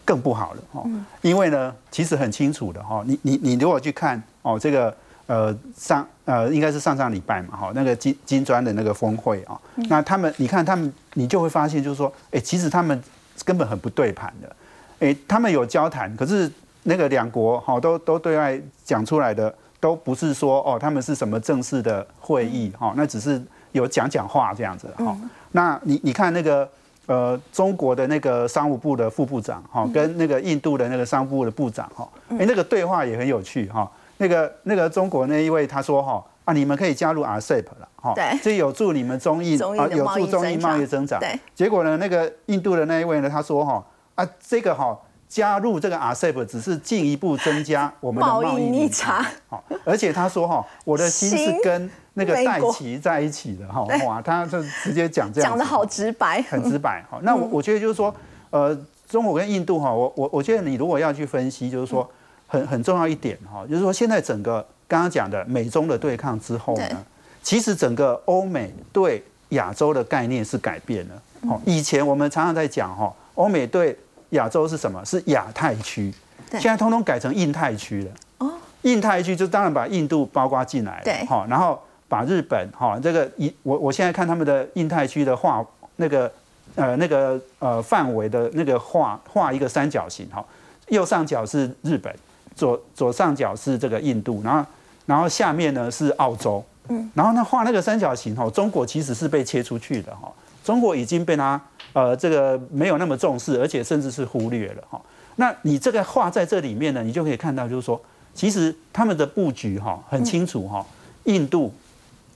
[0.05, 0.83] 更不好了，哈，
[1.21, 4.95] 因为呢，其实很清楚的，哈，你你你如果去看哦，这个
[5.27, 9.59] 呃上呃应该是上上礼拜嘛，哈，那个金金砖的那个峰会啊，
[9.89, 13.01] 那他们你看他们，你就会发现就是说，哎，其实他们
[13.43, 14.55] 根本很不对盘的，
[14.99, 16.49] 哎，他们有交谈，可是
[16.83, 23.41] 那个两国哈都都对外讲出来的，都不是说哦他们是什么正式的会议，哈，那只是
[23.73, 25.15] 有讲讲话这样子，哈。
[25.51, 26.67] 那你你看那个
[27.05, 33.87] 呃中国的那个商务部的副部长哈，跟那个印度的那个商务部的部长哈，哎那个对话也很有趣哈。
[34.17, 41.19] 那个那个中国那一位他说哈啊你们可以加入 RCEP 了哈，这有助你们中印啊有助中印贸易增长。
[41.53, 43.83] 结果呢那个印度的那一位呢他说哈
[44.15, 44.97] 啊这个哈
[45.33, 49.25] 加入这个 RCEP 只是进一步增加 我们的贸易逆差。
[49.47, 51.89] 好，而且他说哈 我的心是跟。
[52.15, 57.17] 那个戴奇在一起的哈， 哇，他就直接讲这样，讲的好直白，很直白哈。
[57.23, 58.13] 那我我觉得就是说，
[58.51, 58.77] 呃，
[59.09, 62.07] 中国跟印度哈，我我我觉得你如果要去分析，就是说
[62.45, 67.03] 很很重要一点哈，就是说现在整个刚刚讲的美中的对抗之后呢，
[67.41, 71.15] 其实整个欧美对亚洲的概念是改变了。
[71.49, 73.97] 哦，以前我们常常在讲哈，欧美对
[74.33, 75.03] 亚洲是什么？
[75.03, 76.13] 是亚太区，
[76.51, 78.11] 现在通通改成印太区了。
[78.37, 78.51] 哦，
[78.83, 81.03] 印太区就当然把印度包括进来了。
[81.03, 81.81] 对，好，然后。
[82.09, 85.65] 把日本哈这个一我我现在看他们的印太区的画
[85.95, 86.31] 那个
[86.75, 90.45] 呃那个呃范围的那个画画一个三角形哈，
[90.89, 92.13] 右上角是日本，
[92.55, 94.63] 左左上角是这个印度，然后
[95.07, 100.31] 然后下面呢是澳洲，嗯，然后呢画那个三角形哈，中国其实是被切出去的哈，
[100.63, 101.61] 中国已经被他
[101.93, 105.01] 呃这个没有那么重视，而且甚至是忽略了哈。
[105.35, 108.01] 那你这个画在这里面呢，你就可以看到就是说，
[108.33, 110.85] 其实他们的布局哈很清楚哈，
[111.25, 111.73] 印度。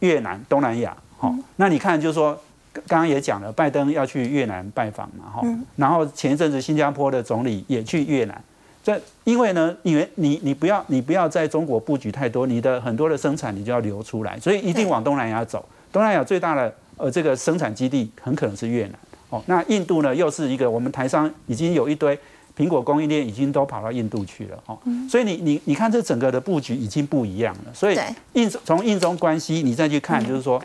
[0.01, 2.39] 越南、东南亚，哈，那你看，就是说，
[2.85, 5.41] 刚刚也讲了，拜登要去越南拜访嘛，哈，
[5.75, 8.39] 然后前一阵子新加坡的总理也去越南，
[8.83, 15.67] 这因为呢，因为你你不要你不要在中国布局太多，你的很多的生产你就要流出来，所以一定往东南亚走。
[15.91, 18.93] 东南亚最大的呃这个生产基地很可能是越南，
[19.29, 22.17] 哦，那印度呢又是一个我们台商已经有一堆。
[22.57, 24.75] 苹果供应链已经都跑到印度去了哦，
[25.07, 27.71] 所以你你你看这整个的布局已经不一样了。
[27.71, 27.99] 所以
[28.33, 30.59] 印从印中关系你再去看，就是说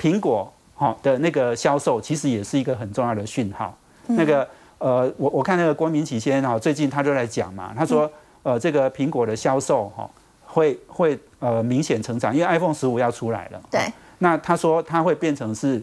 [0.00, 3.76] 苹果哈的那个销售其实也是一个很重要的讯号。
[4.06, 4.48] 那个
[4.78, 8.08] 呃，我我看那个郭明启先生哈，最近他就在讲嘛，他说
[8.44, 10.08] 呃这个苹果的销售哈
[10.44, 13.60] 会会呃明显成长，因为 iPhone 十五要出来了。
[13.68, 13.80] 对。
[14.18, 15.82] 那他说他会变成是。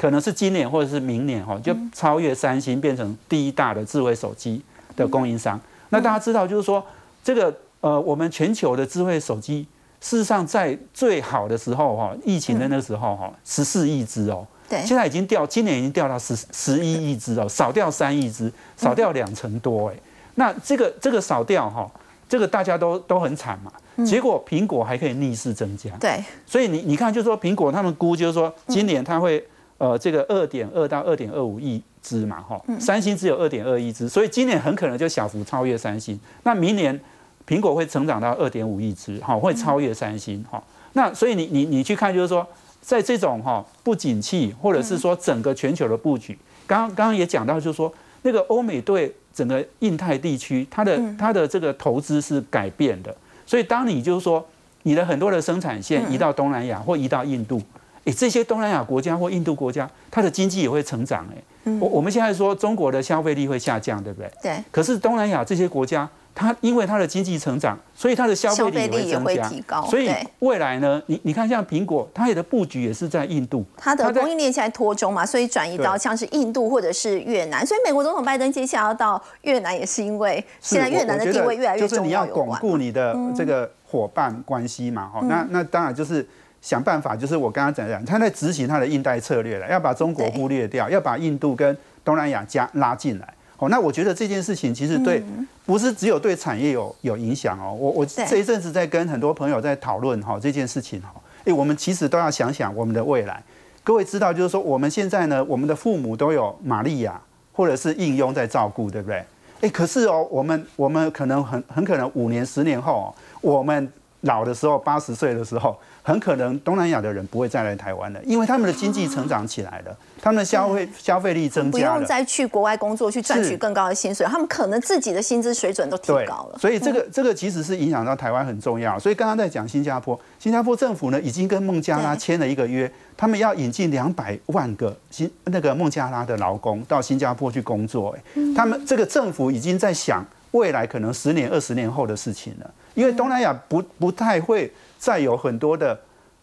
[0.00, 4.62] 可能是今年或者是明年哈，就超越三星，变成第一大的智慧手机
[4.94, 5.60] 的供应商。
[5.88, 6.80] 那大家知道，就是说
[7.24, 9.66] 这个呃，我们全球的智慧手机，
[10.00, 14.46] 事实上在最好的时候哈，疫情的那个时候哈，十四亿只哦。
[14.68, 19.96] 对，现在已经掉，今年已经掉到十十一亿只哦，少掉三亿只，少掉两成多哎。
[20.36, 21.90] 那这个这个少掉哈，
[22.28, 23.72] 这个大家都都很惨嘛。
[24.04, 25.90] 结果苹果还可以逆势增加。
[25.98, 29.42] 对，所以你你看，就是说苹果他们估就是说，今年它会
[29.78, 36.18] 呃这个二点二到二点二五亿只嘛哈，三星只有二点二亿只，所以今年很可能就小幅超越三星。
[36.44, 37.00] 那明年
[37.46, 40.62] 苹果会成长到二点五亿只，哈，会超越三星哈。
[40.92, 42.46] 那所以你你你去看就是说。
[42.80, 47.92] 在这种哈不景气，或者是说整个全球的布局，刚刚刚刚也讲到，就是说
[48.28, 53.14] 那个欧美对整个印太地区，它的它的这个投资是改变的。
[53.46, 54.46] 所以当你就是说
[54.82, 57.60] 你的很多的生产线移到东南亚或移到印度，
[58.04, 61.26] 诶，这些东南亚国家或印度国家，它的经济也会成长。
[61.30, 64.30] 诶，我我们现在说中国的消费力会下降，对不对？
[64.42, 64.64] 对。
[64.70, 66.08] 可是东南亚这些国家。
[66.38, 69.82] 它因为它的经济成长，所以它的消费力也会增加。
[69.82, 70.08] 所以
[70.38, 77.66] 未来呢，你你看像苹果，它的布局也是在印度，它的供应链现在脱中嘛，所以转移到像是印度或者是越南。
[77.66, 81.88] 所以美国总统拜登接下来要到越南，也是因为现在越南的地位越来越重要。
[81.88, 86.24] 就是你要巩固你的这个伙伴关系嘛，哈，那那当然就是
[86.62, 93.34] 想办法，就是我刚刚讲讲，他在执行他的印代策略了，要把中国忽略掉，要把印度跟东南亚加拉进来。
[93.58, 95.22] 哦，那我觉得这件事情其实对，
[95.66, 97.76] 不是只有对产业有有影响哦。
[97.76, 101.12] 我我这一阵子在跟很多朋友在讨论哈这件事情哈，
[101.44, 103.42] 哎，我们其实都要想想我们的未来。
[103.82, 107.20] 各位知道，就是说我们现在呢，我们的父母都有玛利亚
[107.52, 109.24] 或者是应用在照顾，对不对？
[109.62, 115.76] 哎，可是哦，我们我们可能很很可能五年十年后，我们老的时候八十岁的时候。
[116.08, 126.58] 很可能东南亚的人不会再来台湾了，因为他们的经济成长起来了，他们的消费消费力增加了，不用再去国外工作去赚取更高的薪水，他们可能自己的薪资水准都提高了。
[126.58, 128.98] 所以这个这个其实是影响到台湾很重要。
[128.98, 138.16] 所以刚刚在讲新加坡，新加坡政府呢已经跟孟加拉签了一个约，他们要引进两百万个新那个孟加拉的劳工到新加坡去工作。
[138.16, 144.72] 哎，他们这个政府已经在想未来可能十年二十年后的事情了，因为东南亚不不太会。
[144.98, 145.98] 再有很多的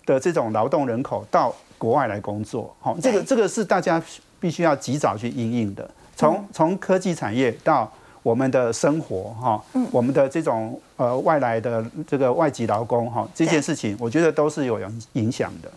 [0.05, 4.01] 的这种劳动人口到国外来工作，好，这个这个是大家
[4.39, 5.89] 必须要及早去应应的。
[6.15, 7.91] 从从科技产业到
[8.23, 15.69] 我们的生活，哈，我们的这种呃外来的这个外籍劳工，哈，这件事情我觉得都是有影影响的。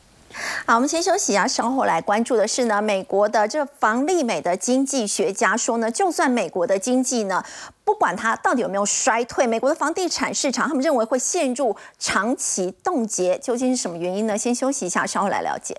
[0.66, 7.44] 好，我们先休息一下，稍后来关注的是呢，美国的这房利美的经济学家说呢，就算美国的经济呢，
[7.84, 14.36] 不管它到底有没有衰退，美国的房地产市场，他们认为会陷入长期冻结，究竟是什么原因呢？
[14.36, 15.76] 先休息一下，稍后来了解。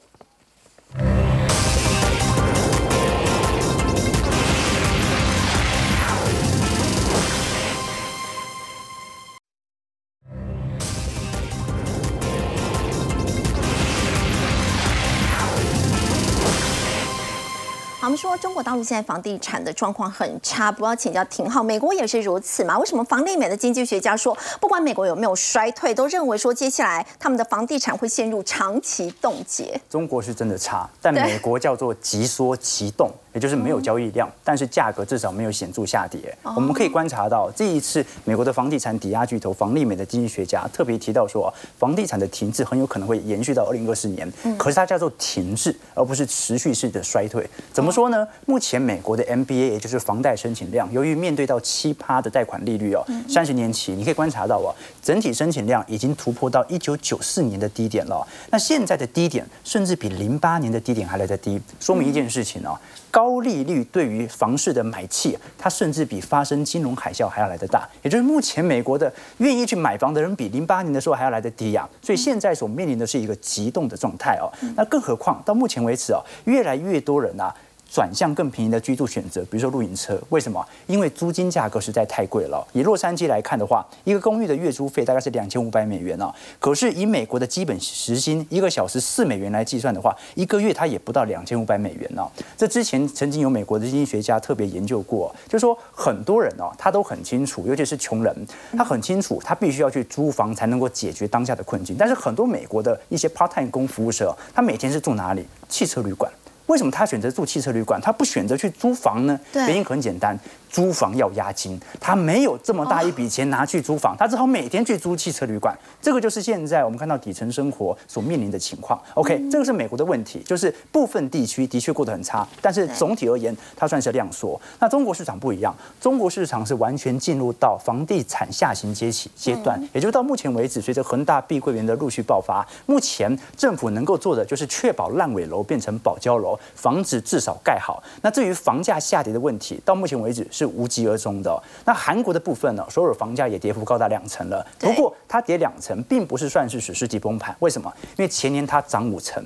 [18.09, 22.77] 们说中国大陆现在房地产的状况很差，不要请教廷浩，美国也是如此嘛？
[22.79, 29.79] 为什么房利美的经济学家说，不管美国有没有衰退，都认为说接下来他们的房地产会陷入长期冻结？
[29.87, 33.11] 中国是真的差，但美国叫做急缩急冻。
[33.31, 36.35] 也就是没有交易量，但是价格至少没有显著下跌。
[36.41, 44.27] 我们可以观察到，这一次美国的房地产抵押巨头房利美的经济学家特别提到说，房地产的停滞很有可能会延续到二零二四年。
[44.57, 47.47] 可是它叫做停滞，而不是持续式的衰退。
[47.71, 48.25] 怎么说说呢？
[48.45, 54.71] 目前美国的 MBA 也就是房贷申请量，由于面对到七趴的贷款利率哦，三十年期，你可以观察到啊，
[55.03, 58.25] 整体申请量已经突破到一九九四年的低点了。
[58.51, 62.79] 那现在的低点甚至比零八年的低点还来得低，说明一件事情哦。
[63.11, 67.85] 高利率对于房市的买气，它甚至比发生金融海啸还要来得大。
[68.01, 71.89] 也就是目前美国的愿意去买房的人，比零八年的时候还要来得低呀。
[72.01, 74.47] 所以现在所面临的是一个急冻的状态哦。
[74.77, 77.53] 那更何况到目前为止哦，越来越多人啊。
[77.91, 80.63] 转向更便宜的居住选择，比如说露营车，为什么？
[80.87, 82.65] 因为租金价格实在太贵了。
[82.71, 86.33] 以洛杉矶来看的话，一个公寓的月租费大概是两千五百美元哦。
[86.59, 92.29] 可是以美国的基本时薪一个小时四美元来计算的话，一个月它也不到两千五百美元哦。
[92.55, 101.95] 这之前曾经有美国的经济学家特别研究过，就是说很多人哦，他都很清楚，尤其是穷人，他很清楚他必须要去租房才能够解决当下的困境。
[101.97, 105.43] 但是很多美国的一些 part time 工服务社，他每天是住哪里？
[105.67, 106.31] 汽车旅馆。
[106.69, 109.37] 为什么他选择住汽车旅馆，他不选择去租房呢？
[109.53, 110.37] 原因很简单，
[110.69, 115.77] 租房要押金，他没有这么大一笔钱拿去租房，他只好每天去租汽车旅馆。
[116.01, 119.01] 这个就是现在我们看到底层生活所面临的情况。
[119.15, 124.59] OK，这个是美国的问题，就是部分地区的确过得很差，但是总体而言，它算是量缩。
[124.79, 138.03] 那中国市场不一样，中国市场是完全进入到房地产下行阶起阶段，也就是到目前为止，随着恒大、碧桂园的陆续爆发，目前政府能够做的就是确保烂尾楼变成保交楼，房子至少盖好。
[138.21, 141.61] 那至于房价下跌的问题，到目前为止是无疾而终的。
[141.85, 147.55] 那韩国的部分呢，所有房价也跌幅高达两成了，不过它跌两成，并不是算是史诗级崩盘。
[147.59, 147.91] 为什么？
[148.17, 149.43] 因为前年它涨五成。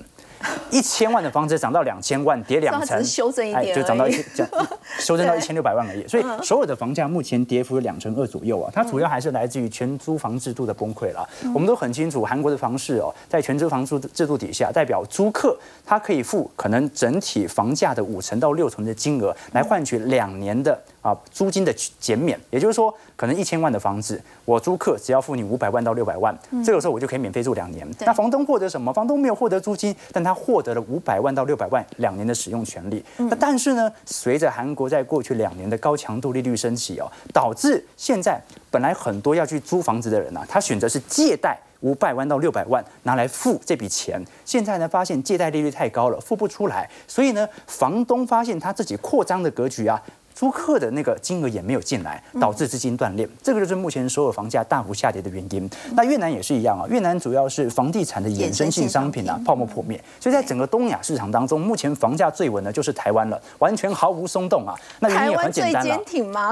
[0.70, 4.46] 一千万的房子涨到两千万，跌两成， 修正一点，就涨到一千，
[5.00, 6.06] 修正到一千六百万而已。
[6.06, 11.26] 所以所有的房价目前跌幅有两成二左右啊，它主要还是来自于全租房制度的崩溃了。
[11.54, 20.78] 我们都很清楚，韩国的房市哦，在全租房租制度底下，代表租客他可以付可能整体房价的五成到六成的金额，来换取两年的。
[21.04, 26.34] 啊，租金的减免，也就是说，可能一千万的房子，我租客只要付你五百万到六百万，
[26.66, 27.86] 这个时候我就可以免费住两年。
[28.00, 28.92] 那房东获得什么？
[28.94, 33.04] 房东没有获得租金，但他获得了五百万到六百万两年的使用权利。
[33.18, 38.42] 那但是呢，随着韩国在过去两年的高强度利率升起哦，导致现在
[38.72, 44.26] 本来很多要去租房子的人啊，他选择是借贷五百万到六百万拿来付这笔钱。
[44.46, 50.02] 现在呢，发现借贷利率太高了，付不出来，所以呢，房东发现他自己扩张的格局啊。
[50.44, 55.70] 租客的那个金额也没有进来，导致资金断裂，这个就是目前所有房价大幅下跌的原因。
[55.96, 64.76] 那越南也是一样啊，越南主要是房地产的衍生性商品啊泡沫破灭，所以在整个东亚市场当中，目前房价最稳的就是台湾了，完全毫无松动啊。
[65.00, 65.98] 那原因也很简单了，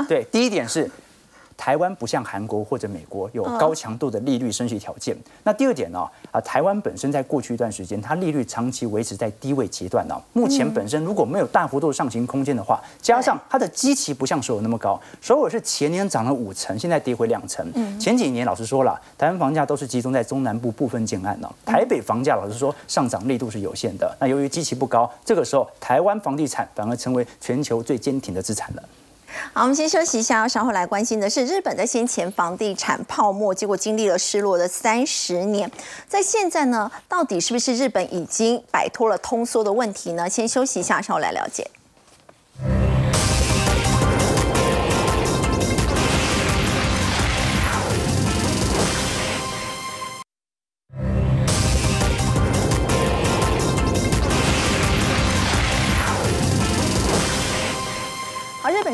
[0.07, 0.89] 对，第一点是。
[1.61, 5.15] 台湾不像韩国或者美国有高强度的利率升息条件。
[5.43, 5.99] 那第二点呢？
[6.31, 10.19] 啊，台湾本身在过去一段时间，它利率长期维持在低位阶段呢。
[10.33, 17.71] 目前本身如果没有大幅度上行空间的话，加上它的基期不像首尔那么高，首尔是前年涨了五成，现在跌回两成。
[17.99, 21.53] 前几年老实说了，台湾房价都是集中在中南部部分建案呢。
[21.63, 24.17] 台北房价老实说上涨力度是有限的。
[24.19, 28.81] 那由于基期不高，这个时候台湾房地产反而成为全球最坚挺的资产了。
[29.53, 35.69] 好，我们先休息一下，稍后来关心的是日本在先前房地产泡沫，结果经历了失落的三十年，
[36.07, 40.29] 在现在呢，到底是不是日本已经摆脱了通缩的问题呢？
[40.29, 41.69] 先休息一下，稍后来了解。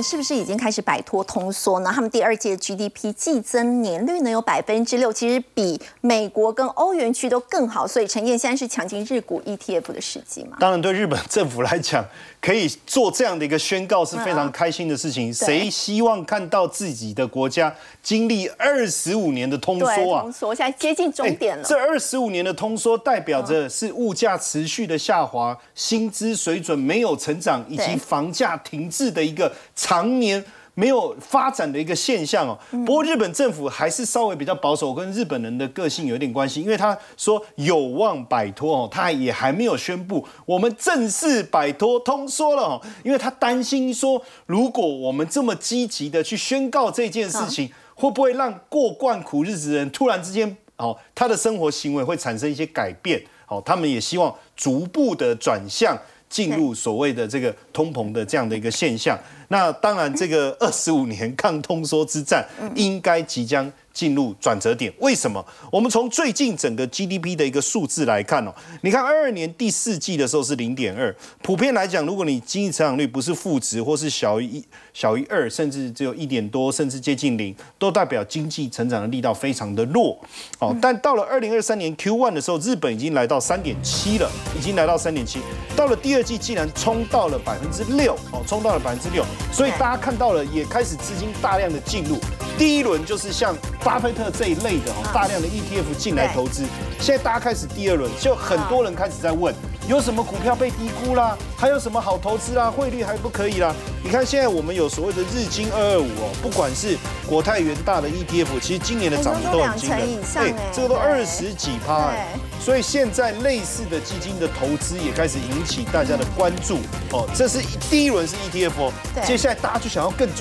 [0.01, 1.91] 是不是已经开始摆脱通缩呢？
[1.93, 7.87] 他们第二届 GDP 季增年率呢有百分之六，其实比美国跟欧元区都更好。
[7.87, 10.57] 所以陈燕现在是抢进日股 ETF 的时机嘛？
[10.59, 12.05] 当然，对日本政府来讲，
[12.39, 15.33] 可以做这样的一个宣告是非常开心的事情。
[15.33, 20.21] 谁希望看到自己的国家经历二十五年的通缩啊？
[20.21, 21.63] 通缩现在接近终点了。
[21.63, 29.51] 这二十五年的通缩代表着是物价持续的下滑，薪资水准没有成长，以及房价停滞的一个。
[29.75, 30.43] 常年
[30.79, 32.55] 没有发展的一个现象哦。
[32.85, 36.61] 不过日本政府还是稍微比较保守，跟日本人的个性有点关系。
[36.61, 42.81] 因为他说有望摆脱哦，他也还没有宣布我们正式摆脱通缩了哦。
[43.03, 53.19] 因为他担心说，如果我们这么积极的去宣告这件事情，会不会让过惯苦日子的人突然之间哦，他的生活行为会产生一些改变？
[53.47, 55.97] 哦，他们也希望逐步的转向
[56.29, 59.17] 进入所谓的这个通膨的这样的一个现象。
[59.49, 62.45] 那当然，这个二十五年抗通缩之战
[62.75, 63.71] 应该即将。
[63.97, 65.43] 进入转折点，为什么？
[65.71, 80.15] 我们从最近整个 GDP 的一个数字来看哦，你看二二年第四季的时候是零点二，普遍来讲，如果你经济成长率不是负值或是小于一、小于二，甚至只有一点多，甚至接近零，都代表经济成长的力道非常的弱。
[80.59, 85.39] 哦，但到了二零二三年 Q one 的时候，日本已经来到三点七了，已经来到三点七，
[85.75, 92.17] 到了第二季竟然冲到了百分之六，哦，冲到了百分之六，所以大家看到了，也开始资金大量的进入。
[92.57, 96.63] 第一轮就是像巴菲特这一类的哦，大量的 ETF 进来投资。
[96.99, 99.53] 现在大家开始第二轮，就很多人开始在问，
[99.87, 101.37] 有什么股票被低估啦？
[101.57, 102.69] 还有什么好投资啦？
[102.69, 103.73] 汇率还不可以啦？
[104.03, 112.27] 你看现在我们有所谓的日经二二五哦，不管是国泰元大的 ETF，其实今年的涨幅都很惊人，对，这个都二十几趴哎。
[112.59, 116.79] 所以现在类似的基金的投资也开始引起大家的关注
[117.11, 117.25] 哦。
[117.33, 117.59] 这是
[117.89, 118.91] 第一轮是 ETF，哦，
[119.25, 120.27] 接下来大家就想要更。